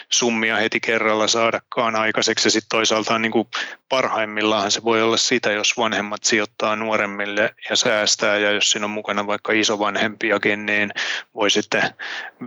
summia 0.10 0.56
heti 0.56 0.80
kerralla 0.80 1.28
saadakaan 1.28 1.96
aikaiseksi. 1.96 2.48
Ja 2.48 2.52
sitten 2.52 2.70
toisaalta 2.70 3.20
niin 3.20 3.32
kuin 3.32 3.48
parhaimmillaan 3.90 4.72
se 4.72 4.84
voi 4.84 5.02
olla 5.02 5.18
sitä, 5.18 5.52
jos 5.52 5.78
vanhemmat 5.78 6.24
sijoittaa 6.24 6.76
nuoremmille 6.76 7.56
ja 7.70 7.76
säästää, 7.76 8.38
ja 8.38 8.52
jos 8.52 8.72
siinä 8.72 8.86
on 8.86 8.92
mukana 8.92 9.28
vaikka 9.28 9.54
isovanhempiakin, 9.54 10.66
niin 10.66 10.92
voi 11.36 11.50
sitten 11.52 11.84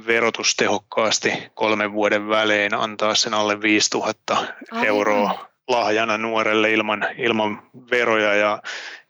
verotustehokkaasti 0.06 1.32
kolmen 1.54 1.92
vuoden 1.92 2.28
välein 2.28 2.74
antaa 2.74 3.14
sen 3.14 3.34
alle 3.34 3.62
5000 3.62 4.36
Aivan. 4.70 4.86
euroa 4.86 5.47
lahjana 5.68 6.18
nuorelle 6.18 6.72
ilman, 6.72 7.06
ilman 7.18 7.62
veroja. 7.90 8.34
Ja, 8.34 8.62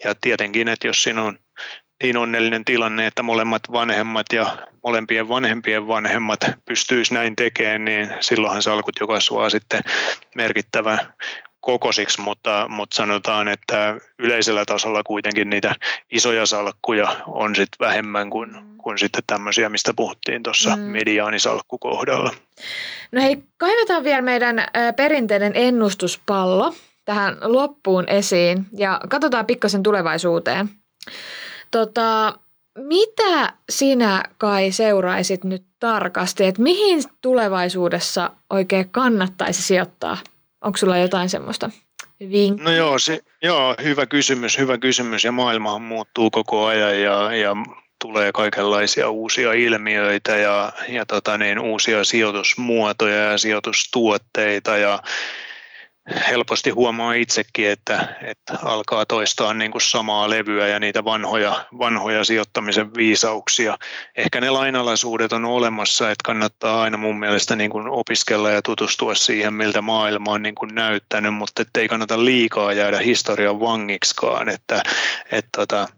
ja 0.05 0.15
tietenkin, 0.21 0.69
että 0.69 0.87
jos 0.87 1.03
siinä 1.03 1.23
on 1.23 1.39
niin 2.03 2.17
onnellinen 2.17 2.65
tilanne, 2.65 3.07
että 3.07 3.23
molemmat 3.23 3.63
vanhemmat 3.73 4.27
ja 4.33 4.57
molempien 4.85 5.29
vanhempien 5.29 5.89
vanhemmat 5.89 6.41
pystyisi 6.65 7.15
näin 7.15 7.37
tekemään, 7.37 7.85
niin 7.85 8.09
silloinhan 8.21 8.63
salkut 8.63 9.01
jo 9.01 9.07
kasvaa 9.07 9.51
sitten 9.51 9.81
merkittävä 10.35 10.99
kokosiksi, 11.69 12.21
mutta, 12.21 12.67
mutta 12.69 12.97
sanotaan, 12.97 13.49
että 13.49 13.97
yleisellä 14.19 14.65
tasolla 14.65 15.03
kuitenkin 15.03 15.51
niitä 15.51 15.75
isoja 16.11 16.47
salkkuja 16.47 17.17
on 17.27 17.57
sitten 17.57 17.87
vähemmän 17.87 18.31
kuin, 18.31 18.53
mm. 18.53 18.77
kuin 18.79 18.99
sitten 18.99 19.23
tämmöisiä, 19.27 19.69
mistä 19.69 19.95
puhuttiin 19.95 20.43
tuossa 20.43 20.77
mm. 20.77 20.83
mediaanisalkkukohdalla. 20.83 22.31
No 23.13 23.23
hei, 23.23 23.43
kaivetaan 23.57 24.05
vielä 24.05 24.23
meidän 24.23 24.67
perinteinen 24.97 25.53
ennustuspallo 25.55 26.75
tähän 27.05 27.37
loppuun 27.41 28.09
esiin 28.09 28.67
ja 28.77 29.01
katsotaan 29.09 29.47
pikkasen 29.47 29.83
tulevaisuuteen. 29.83 30.69
Tota, 31.71 32.39
mitä 32.79 33.53
sinä 33.71 34.23
kai 34.39 34.73
seuraisit 34.73 35.45
nyt 35.45 35.65
tarkasti, 35.81 36.45
että 36.45 36.63
mihin 36.63 37.03
tulevaisuudessa 37.23 38.31
oikein 38.51 38.91
kannattaisi 38.91 39.63
sijoittaa? 39.63 40.17
Onko 40.61 40.77
sulla 40.77 40.99
jotain 40.99 41.29
semmoista 41.29 41.71
vinkkiä? 42.21 42.65
No 42.65 42.71
joo, 42.71 42.99
se, 42.99 43.21
joo, 43.43 43.75
hyvä 43.83 44.07
kysymys, 44.07 44.59
hyvä 44.59 44.79
kysymys 44.79 45.25
ja 45.25 45.33
maailmahan 45.33 45.83
muuttuu 45.83 46.31
koko 46.31 46.67
ajan 46.67 47.01
ja, 47.01 47.35
ja 47.35 47.57
tulee 48.01 48.33
kaikenlaisia 48.33 49.11
uusia 49.11 49.53
ilmiöitä 49.53 50.37
ja, 50.37 50.73
ja 50.89 51.07
tota 51.07 51.39
niin, 51.39 51.59
uusia 51.59 52.05
sijoitusmuotoja 52.05 53.17
ja 53.17 53.39
sijoitustuotteita 53.39 54.77
ja 54.77 55.03
helposti 56.29 56.71
huomaa 56.71 57.13
itsekin, 57.13 57.71
että, 57.71 58.17
että 58.23 58.59
alkaa 58.63 59.07
toistaa 59.07 59.55
niin 59.55 59.71
kuin 59.71 59.83
samaa 59.83 60.31
levyä 60.31 60.69
ja 60.69 60.81
niitä 60.81 61.05
vanhoja, 61.05 61.65
vanhoja 61.79 62.25
sijoittamisen 62.25 62.95
viisauksia. 62.95 63.79
Ehkä 64.17 64.41
ne 64.41 64.51
lainalaisuudet 64.51 65.33
on 65.33 65.45
olemassa, 65.45 66.11
että 66.11 66.23
kannattaa 66.25 66.83
aina 66.83 66.97
mun 66.97 67.19
mielestä 67.19 67.57
niin 67.57 67.71
kuin 67.71 67.89
opiskella 67.89 68.51
ja 68.51 68.63
tutustua 68.63 69.15
siihen, 69.15 69.55
miltä 69.55 69.83
maailma 69.83 70.33
on 70.33 70.43
niin 70.43 70.55
kuin 70.55 70.75
näyttänyt, 70.75 71.35
mutta 71.35 71.63
ei 71.79 71.89
kannata 71.89 72.25
liikaa 72.25 72.73
jäädä 72.73 72.99
historian 72.99 73.61
vangiksikaan. 73.61 74.49
Että, 74.49 74.83
että 75.33 75.49
tota, 75.57 75.89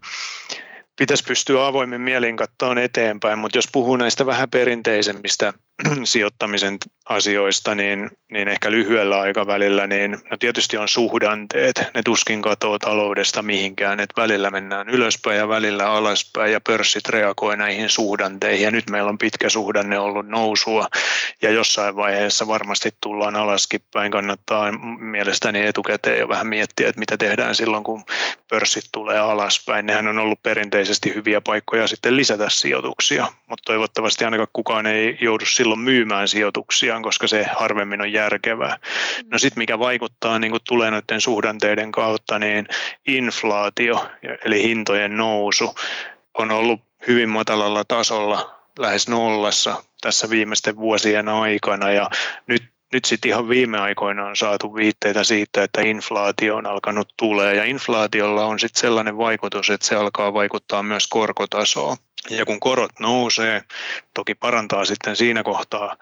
pitäisi 0.98 1.24
pystyä 1.24 1.66
avoimin 1.66 2.00
mielin 2.00 2.36
katsomaan 2.36 2.78
eteenpäin, 2.78 3.38
mutta 3.38 3.58
jos 3.58 3.68
puhuu 3.72 3.96
näistä 3.96 4.26
vähän 4.26 4.50
perinteisemmistä 4.50 5.52
sijoittamisen 6.04 6.78
asioista, 7.10 7.74
niin, 7.74 8.10
niin 8.32 8.48
ehkä 8.48 8.70
lyhyellä 8.70 9.20
aikavälillä, 9.20 9.86
niin 9.86 10.18
no 10.30 10.36
tietysti 10.36 10.76
on 10.76 10.88
suhdanteet. 10.88 11.82
Ne 11.94 12.02
tuskin 12.04 12.42
katoaa 12.42 12.78
taloudesta 12.78 13.42
mihinkään, 13.42 14.00
että 14.00 14.20
välillä 14.20 14.50
mennään 14.50 14.88
ylöspäin 14.88 15.38
ja 15.38 15.48
välillä 15.48 15.90
alaspäin 15.90 16.52
ja 16.52 16.60
pörssit 16.60 17.08
reagoi 17.08 17.56
näihin 17.56 17.88
suhdanteihin. 17.88 18.64
Ja 18.64 18.70
nyt 18.70 18.90
meillä 18.90 19.08
on 19.08 19.18
pitkä 19.18 19.48
suhdanne 19.48 19.98
ollut 19.98 20.28
nousua 20.28 20.88
ja 21.42 21.50
jossain 21.50 21.96
vaiheessa 21.96 22.46
varmasti 22.46 22.90
tullaan 23.00 23.36
alaskin 23.36 23.80
päin. 23.92 24.12
Kannattaa 24.12 24.72
mielestäni 24.98 25.66
etukäteen 25.66 26.18
jo 26.18 26.28
vähän 26.28 26.46
miettiä, 26.46 26.88
että 26.88 26.98
mitä 26.98 27.16
tehdään 27.16 27.54
silloin, 27.54 27.84
kun 27.84 28.04
pörssit 28.48 28.84
tulee 28.92 29.18
alaspäin. 29.18 29.86
Nehän 29.86 30.08
on 30.08 30.18
ollut 30.18 30.42
perinteisesti 30.42 31.14
hyviä 31.14 31.40
paikkoja 31.40 31.86
sitten 31.86 32.16
lisätä 32.16 32.46
sijoituksia, 32.48 33.26
mutta 33.46 33.62
toivottavasti 33.66 34.24
ainakaan 34.24 34.48
kukaan 34.52 34.86
ei 34.86 35.18
joudu 35.20 35.46
silloin 35.46 35.69
myymään 35.76 36.28
sijoituksiaan, 36.28 37.02
koska 37.02 37.26
se 37.26 37.46
harvemmin 37.56 38.00
on 38.00 38.12
järkevää. 38.12 38.78
No 39.30 39.38
sitten 39.38 39.58
mikä 39.58 39.78
vaikuttaa 39.78 40.38
niin 40.38 40.50
kuin 40.50 40.62
tulee 40.68 40.90
noiden 40.90 41.20
suhdanteiden 41.20 41.92
kautta, 41.92 42.38
niin 42.38 42.66
inflaatio, 43.06 44.06
eli 44.44 44.62
hintojen 44.62 45.16
nousu, 45.16 45.74
on 46.38 46.50
ollut 46.50 46.80
hyvin 47.08 47.28
matalalla 47.28 47.84
tasolla, 47.84 48.60
lähes 48.78 49.08
nollassa 49.08 49.84
tässä 50.00 50.30
viimeisten 50.30 50.76
vuosien 50.76 51.28
aikana 51.28 51.92
ja 51.92 52.10
nyt 52.46 52.62
nyt 52.92 53.04
sitten 53.04 53.28
ihan 53.28 53.48
viime 53.48 53.78
aikoina 53.78 54.26
on 54.26 54.36
saatu 54.36 54.74
viitteitä 54.74 55.24
siitä, 55.24 55.62
että 55.62 55.80
inflaatio 55.80 56.56
on 56.56 56.66
alkanut 56.66 57.14
tulee 57.16 57.54
ja 57.54 57.64
inflaatiolla 57.64 58.44
on 58.44 58.60
sitten 58.60 58.80
sellainen 58.80 59.18
vaikutus, 59.18 59.70
että 59.70 59.86
se 59.86 59.96
alkaa 59.96 60.34
vaikuttaa 60.34 60.82
myös 60.82 61.06
korkotasoon. 61.06 61.96
Ja 62.30 62.44
kun 62.46 62.60
korot 62.60 62.92
nousee, 63.00 63.62
toki 64.14 64.34
parantaa 64.34 64.84
sitten 64.84 65.16
siinä 65.16 65.42
kohtaa 65.42 65.96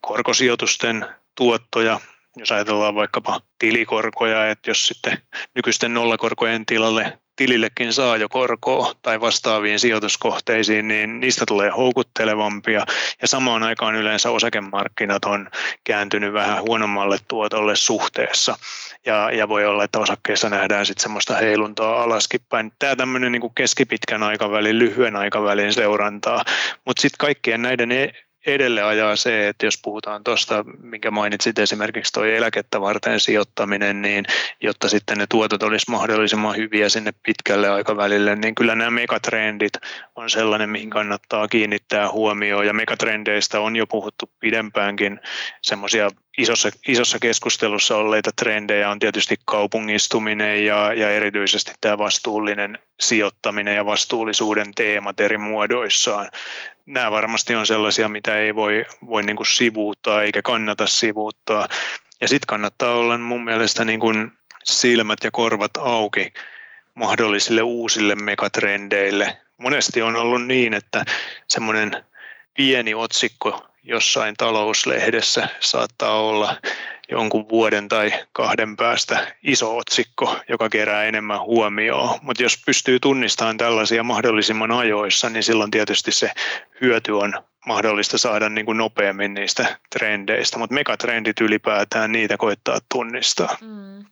korkosijoitusten 0.00 1.06
tuottoja, 1.34 2.00
jos 2.36 2.52
ajatellaan 2.52 2.94
vaikkapa 2.94 3.40
tilikorkoja, 3.58 4.50
että 4.50 4.70
jos 4.70 4.86
sitten 4.86 5.18
nykyisten 5.54 5.94
nollakorkojen 5.94 6.66
tilalle 6.66 7.18
tilillekin 7.40 7.92
saa 7.92 8.16
jo 8.16 8.28
korkoa 8.28 8.92
tai 9.02 9.20
vastaaviin 9.20 9.80
sijoituskohteisiin, 9.80 10.88
niin 10.88 11.20
niistä 11.20 11.44
tulee 11.48 11.70
houkuttelevampia. 11.70 12.86
Ja 13.22 13.28
samaan 13.28 13.62
aikaan 13.62 13.94
yleensä 13.94 14.30
osakemarkkinat 14.30 15.24
on 15.24 15.50
kääntynyt 15.84 16.32
vähän 16.32 16.62
huonommalle 16.62 17.18
tuotolle 17.28 17.76
suhteessa. 17.76 18.58
Ja, 19.06 19.30
ja 19.30 19.48
voi 19.48 19.64
olla, 19.66 19.84
että 19.84 19.98
osakkeissa 19.98 20.48
nähdään 20.48 20.86
sitten 20.86 21.02
semmoista 21.02 21.36
heiluntaa 21.36 22.02
alaskin 22.02 22.40
päin. 22.48 22.72
Tämä 22.78 22.96
tämmöinen 22.96 23.32
niin 23.32 23.54
keskipitkän 23.54 24.22
aikavälin, 24.22 24.78
lyhyen 24.78 25.16
aikavälin 25.16 25.72
seurantaa, 25.72 26.44
mutta 26.86 27.00
sitten 27.00 27.18
kaikkien 27.18 27.62
näiden 27.62 27.92
e- 27.92 28.12
edelle 28.46 28.82
ajaa 28.82 29.16
se, 29.16 29.48
että 29.48 29.66
jos 29.66 29.78
puhutaan 29.82 30.24
tuosta, 30.24 30.64
minkä 30.82 31.10
mainitsit 31.10 31.58
esimerkiksi 31.58 32.12
tuo 32.12 32.24
eläkettä 32.24 32.80
varten 32.80 33.20
sijoittaminen, 33.20 34.02
niin 34.02 34.24
jotta 34.60 34.88
sitten 34.88 35.18
ne 35.18 35.26
tuotot 35.26 35.62
olisi 35.62 35.90
mahdollisimman 35.90 36.56
hyviä 36.56 36.88
sinne 36.88 37.12
pitkälle 37.22 37.68
aikavälille, 37.68 38.36
niin 38.36 38.54
kyllä 38.54 38.74
nämä 38.74 38.90
megatrendit 38.90 39.72
on 40.16 40.30
sellainen, 40.30 40.70
mihin 40.70 40.90
kannattaa 40.90 41.48
kiinnittää 41.48 42.12
huomioon. 42.12 42.66
Ja 42.66 42.72
megatrendeistä 42.72 43.60
on 43.60 43.76
jo 43.76 43.86
puhuttu 43.86 44.30
pidempäänkin 44.40 45.20
semmoisia 45.62 46.10
isossa, 46.38 46.70
isossa 46.88 47.18
keskustelussa 47.18 47.96
olleita 47.96 48.30
trendejä 48.36 48.90
on 48.90 48.98
tietysti 48.98 49.36
kaupungistuminen 49.44 50.66
ja, 50.66 50.92
ja 50.92 51.10
erityisesti 51.10 51.72
tämä 51.80 51.98
vastuullinen 51.98 52.78
sijoittaminen 53.00 53.76
ja 53.76 53.86
vastuullisuuden 53.86 54.74
teemat 54.74 55.20
eri 55.20 55.38
muodoissaan 55.38 56.30
nämä 56.90 57.10
varmasti 57.10 57.54
on 57.54 57.66
sellaisia, 57.66 58.08
mitä 58.08 58.38
ei 58.38 58.54
voi, 58.54 58.84
voi 59.06 59.22
niin 59.22 59.36
kuin 59.36 59.46
sivuuttaa 59.46 60.22
eikä 60.22 60.42
kannata 60.42 60.86
sivuuttaa. 60.86 61.68
Ja 62.20 62.28
sitten 62.28 62.46
kannattaa 62.46 62.94
olla 62.94 63.18
mun 63.18 63.44
mielestä 63.44 63.84
niin 63.84 64.00
kuin 64.00 64.32
silmät 64.64 65.18
ja 65.24 65.30
korvat 65.30 65.70
auki 65.78 66.32
mahdollisille 66.94 67.62
uusille 67.62 68.14
megatrendeille. 68.14 69.36
Monesti 69.58 70.02
on 70.02 70.16
ollut 70.16 70.46
niin, 70.46 70.74
että 70.74 71.04
semmoinen 71.48 72.04
pieni 72.54 72.94
otsikko 72.94 73.69
jossain 73.82 74.34
talouslehdessä 74.38 75.48
saattaa 75.60 76.20
olla 76.20 76.56
jonkun 77.10 77.48
vuoden 77.48 77.88
tai 77.88 78.12
kahden 78.32 78.76
päästä 78.76 79.34
iso 79.42 79.76
otsikko, 79.76 80.36
joka 80.48 80.68
kerää 80.68 81.04
enemmän 81.04 81.40
huomioon. 81.40 82.18
Mutta 82.22 82.42
jos 82.42 82.62
pystyy 82.66 83.00
tunnistamaan 83.00 83.56
tällaisia 83.56 84.02
mahdollisimman 84.02 84.70
ajoissa, 84.70 85.30
niin 85.30 85.42
silloin 85.42 85.70
tietysti 85.70 86.12
se 86.12 86.30
hyöty 86.80 87.12
on 87.12 87.32
mahdollista 87.66 88.18
saada 88.18 88.48
niin 88.48 88.66
kuin 88.66 88.78
nopeammin 88.78 89.34
niistä 89.34 89.78
trendeistä. 89.90 90.58
Mutta 90.58 90.74
megatrendit 90.74 91.40
ylipäätään, 91.40 92.12
niitä 92.12 92.36
koittaa 92.36 92.78
tunnistaa. 92.92 93.56
Mm. 93.60 94.04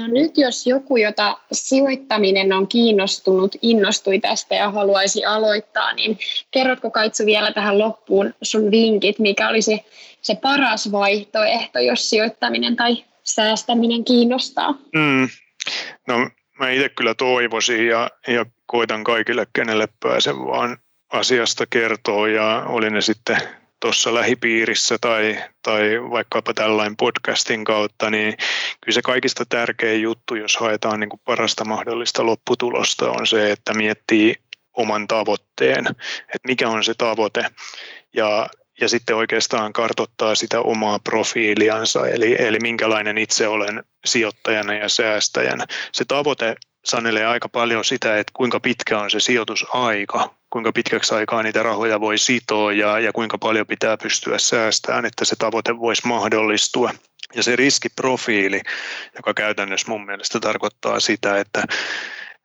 No 0.00 0.06
nyt 0.06 0.38
jos 0.38 0.66
joku, 0.66 0.96
jota 0.96 1.38
sijoittaminen 1.52 2.52
on 2.52 2.68
kiinnostunut, 2.68 3.56
innostui 3.62 4.20
tästä 4.20 4.54
ja 4.54 4.70
haluaisi 4.70 5.24
aloittaa, 5.24 5.92
niin 5.92 6.18
kerrotko 6.50 6.90
Kaitsu 6.90 7.26
vielä 7.26 7.52
tähän 7.52 7.78
loppuun 7.78 8.34
sun 8.42 8.70
vinkit, 8.70 9.18
mikä 9.18 9.48
olisi 9.48 9.84
se 10.22 10.34
paras 10.34 10.92
vaihtoehto, 10.92 11.78
jos 11.78 12.10
sijoittaminen 12.10 12.76
tai 12.76 13.04
säästäminen 13.24 14.04
kiinnostaa? 14.04 14.74
Mm. 14.94 15.28
No 16.08 16.30
mä 16.58 16.70
itse 16.70 16.88
kyllä 16.88 17.14
toivoisin 17.14 17.86
ja, 17.86 18.10
ja 18.28 18.46
koitan 18.66 19.04
kaikille, 19.04 19.46
kenelle 19.52 19.88
pääsen 20.02 20.38
vaan 20.38 20.78
asiasta 21.08 21.66
kertoo 21.66 22.26
ja 22.26 22.64
oli 22.66 22.90
ne 22.90 23.00
sitten 23.00 23.36
tuossa 23.80 24.14
lähipiirissä 24.14 24.98
tai, 25.00 25.38
tai 25.62 25.82
vaikkapa 26.10 26.54
tällainen 26.54 26.96
podcastin 26.96 27.64
kautta, 27.64 28.10
niin 28.10 28.34
kyllä 28.80 28.94
se 28.94 29.02
kaikista 29.02 29.44
tärkein 29.48 30.02
juttu, 30.02 30.34
jos 30.34 30.56
haetaan 30.56 31.00
niin 31.00 31.10
kuin 31.10 31.20
parasta 31.24 31.64
mahdollista 31.64 32.26
lopputulosta, 32.26 33.10
on 33.10 33.26
se, 33.26 33.52
että 33.52 33.74
miettii 33.74 34.34
oman 34.76 35.08
tavoitteen, 35.08 35.86
että 36.20 36.48
mikä 36.48 36.68
on 36.68 36.84
se 36.84 36.94
tavoite. 36.98 37.44
Ja, 38.14 38.48
ja 38.80 38.88
sitten 38.88 39.16
oikeastaan 39.16 39.72
kartottaa 39.72 40.34
sitä 40.34 40.60
omaa 40.60 40.98
profiiliansa, 40.98 42.08
eli, 42.08 42.36
eli 42.38 42.58
minkälainen 42.58 43.18
itse 43.18 43.48
olen 43.48 43.84
sijoittajana 44.04 44.74
ja 44.74 44.88
säästäjänä. 44.88 45.66
Se 45.92 46.04
tavoite 46.04 46.56
sanelee 46.84 47.26
aika 47.26 47.48
paljon 47.48 47.84
sitä, 47.84 48.18
että 48.18 48.32
kuinka 48.34 48.60
pitkä 48.60 48.98
on 48.98 49.10
se 49.10 49.20
sijoitusaika, 49.20 50.34
kuinka 50.50 50.72
pitkäksi 50.72 51.14
aikaa 51.14 51.42
niitä 51.42 51.62
rahoja 51.62 52.00
voi 52.00 52.18
sitoa 52.18 52.72
ja, 52.72 52.98
ja 52.98 53.12
kuinka 53.12 53.38
paljon 53.38 53.66
pitää 53.66 53.96
pystyä 53.96 54.38
säästämään, 54.38 55.06
että 55.06 55.24
se 55.24 55.36
tavoite 55.36 55.78
voisi 55.78 56.06
mahdollistua. 56.06 56.90
Ja 57.34 57.42
se 57.42 57.56
riskiprofiili, 57.56 58.60
joka 59.16 59.34
käytännössä 59.34 59.88
mun 59.88 60.06
mielestä 60.06 60.40
tarkoittaa 60.40 61.00
sitä, 61.00 61.38
että 61.38 61.64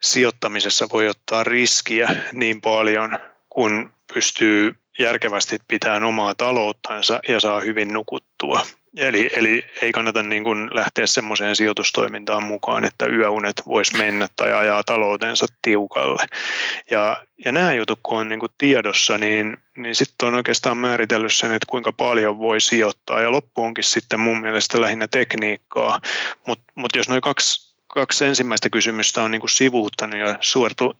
sijoittamisessa 0.01 0.87
voi 0.93 1.07
ottaa 1.07 1.43
riskiä 1.43 2.15
niin 2.33 2.61
paljon, 2.61 3.19
kun 3.49 3.93
pystyy 4.13 4.75
järkevästi 4.99 5.57
pitämään 5.67 6.03
omaa 6.03 6.35
talouttansa 6.35 7.19
ja 7.27 7.39
saa 7.39 7.59
hyvin 7.59 7.93
nukuttua. 7.93 8.61
Eli, 8.97 9.29
eli 9.33 9.65
ei 9.81 9.91
kannata 9.91 10.23
niin 10.23 10.43
kuin 10.43 10.69
lähteä 10.73 11.07
semmoiseen 11.07 11.55
sijoitustoimintaan 11.55 12.43
mukaan, 12.43 12.85
että 12.85 13.05
yöunet 13.05 13.61
voisi 13.67 13.97
mennä 13.97 14.27
tai 14.35 14.53
ajaa 14.53 14.83
taloutensa 14.83 15.45
tiukalle. 15.61 16.25
Ja, 16.91 17.23
ja 17.45 17.51
nämä 17.51 17.73
jutut, 17.73 17.99
kun 18.03 18.17
on 18.17 18.29
niin 18.29 18.39
kuin 18.39 18.51
tiedossa, 18.57 19.17
niin, 19.17 19.57
niin 19.77 19.95
sitten 19.95 20.27
on 20.27 20.35
oikeastaan 20.35 20.77
määritellyt 20.77 21.33
sen, 21.33 21.51
että 21.51 21.65
kuinka 21.69 21.91
paljon 21.91 22.39
voi 22.39 22.61
sijoittaa. 22.61 23.21
Ja 23.21 23.31
loppu 23.31 23.63
onkin 23.63 23.83
sitten 23.83 24.19
mun 24.19 24.41
mielestä 24.41 24.81
lähinnä 24.81 25.07
tekniikkaa. 25.07 25.99
Mutta 26.47 26.73
mut 26.75 26.95
jos 26.95 27.09
noin 27.09 27.21
kaksi 27.21 27.75
kaksi 27.87 28.25
ensimmäistä 28.25 28.69
kysymystä 28.69 29.23
on 29.23 29.31
niin 29.31 29.39
kuin 29.39 29.49
sivuuttanut 29.49 30.19
ja 30.19 30.37
suortu, 30.41 30.97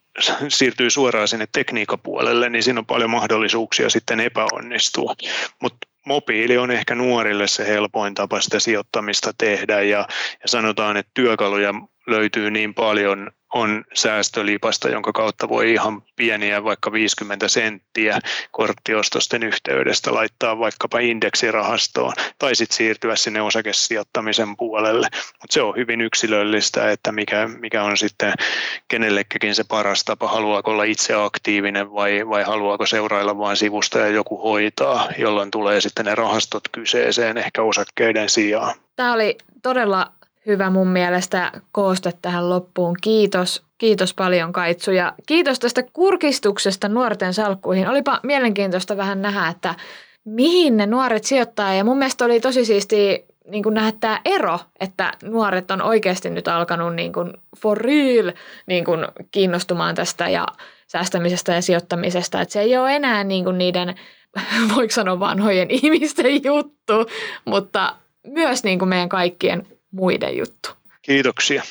siirtyy 0.47 0.89
suoraan 0.89 1.27
sinne 1.27 1.47
tekniikapuolelle, 1.51 2.49
niin 2.49 2.63
siinä 2.63 2.79
on 2.79 2.86
paljon 2.86 3.10
mahdollisuuksia 3.10 3.89
sitten 3.89 4.19
epäonnistua. 4.19 5.15
Mutta 5.62 5.88
mobiili 6.06 6.58
on 6.58 6.72
ehkä 6.72 6.96
nuorille 6.96 7.48
se 7.48 7.68
helpoin 7.68 8.13
tapa 8.13 8.41
sitä 8.41 8.60
sijoittamista 8.60 9.34
tehdä 9.38 9.82
ja, 9.82 10.08
ja 10.41 10.48
sanotaan, 10.48 10.98
että 10.98 11.12
työkaluja 11.13 11.74
löytyy 12.08 12.52
niin 12.52 12.74
paljon 12.74 13.32
on 13.56 13.84
säästölipasta, 13.94 14.89
jonka 14.89 15.12
kautta 15.12 15.50
voi 15.50 15.74
ihan 15.74 16.04
pieniä, 16.15 16.63
vaikka 16.63 16.91
50 16.91 17.48
senttiä 17.48 18.20
korttiostosten 18.52 19.44
yhteydestä 19.44 20.13
laittaa 20.13 20.60
vaikkapa 20.60 21.00
indeksirahastoon 21.00 22.13
tai 22.39 22.56
sitten 22.56 22.78
siirtyä 22.78 23.15
sinne 23.15 23.41
osakesijoittamisen 23.41 24.58
puolelle. 24.58 25.08
Mutta 25.13 25.54
se 25.54 25.62
on 25.62 25.76
hyvin 25.76 26.02
yksilöllistä, 26.02 26.91
että 26.91 27.12
mikä, 27.12 27.50
mikä 27.60 27.84
on 27.84 27.98
sitten 27.98 28.34
kenellekin 28.88 29.56
se 29.56 29.63
paras 29.63 30.04
tapa, 30.04 30.28
haluaako 30.28 30.72
olla 30.72 30.84
itse 30.84 31.13
aktiivinen 31.13 31.94
vai, 31.94 32.30
vai 32.30 32.44
haluaako 32.44 32.86
seurailla 32.86 33.38
vain 33.38 33.58
sivusta 33.58 34.00
ja 34.00 34.08
joku 34.08 34.38
hoitaa, 34.38 35.10
jolloin 35.18 35.52
tulee 35.52 35.82
sitten 35.82 36.06
ne 36.06 36.15
rahastot 36.15 36.63
kyseeseen 36.72 37.38
ehkä 37.38 37.62
osakkeiden 37.62 38.30
sijaan. 38.30 38.76
Tämä 38.96 39.13
oli 39.13 39.38
todella 39.62 40.12
hyvä 40.45 40.69
mun 40.69 40.88
mielestä 40.88 41.51
kooste 41.71 42.13
tähän 42.21 42.49
loppuun. 42.49 42.95
Kiitos. 43.01 43.65
Kiitos 43.77 44.13
paljon 44.13 44.53
Kaitsu 44.53 44.91
ja 44.91 45.13
kiitos 45.27 45.60
tästä 45.60 45.84
kurkistuksesta 45.93 46.89
nuorten 46.89 47.34
salkkuihin. 47.34 47.89
Olipa 47.89 48.19
mielenkiintoista 48.23 48.97
vähän 48.97 49.21
nähdä, 49.21 49.47
että 49.47 49.75
mihin 50.25 50.77
ne 50.77 50.86
nuoret 50.86 51.23
sijoittaa 51.23 51.73
ja 51.73 51.84
mun 51.84 51.97
mielestä 51.97 52.25
oli 52.25 52.39
tosi 52.39 52.65
siisti 52.65 53.25
niin 53.47 53.63
nähdä 53.71 53.91
tämä 53.99 54.21
ero, 54.25 54.60
että 54.79 55.12
nuoret 55.23 55.71
on 55.71 55.81
oikeasti 55.81 56.29
nyt 56.29 56.47
alkanut 56.47 56.95
niin 56.95 57.13
kuin 57.13 57.34
for 57.58 57.77
real 57.77 58.31
niin 58.65 58.86
kuin 58.86 59.08
kiinnostumaan 59.31 59.95
tästä 59.95 60.29
ja 60.29 60.47
säästämisestä 60.88 61.53
ja 61.53 61.62
sijoittamisesta. 61.62 62.41
Että 62.41 62.53
se 62.53 62.62
ei 62.62 62.77
ole 62.77 62.95
enää 62.95 63.23
niin 63.23 63.43
kuin 63.43 63.58
niiden, 63.58 63.95
voiko 64.75 64.91
sanoa 64.91 65.19
vanhojen 65.19 65.71
ihmisten 65.84 66.43
juttu, 66.43 66.93
mutta 67.45 67.95
myös 68.27 68.63
niin 68.63 68.79
kuin 68.79 68.89
meidän 68.89 69.10
kaikkien 69.10 69.67
muiden 69.95 70.38
juttu. 70.38 70.69
Kiitoksia. 71.01 71.63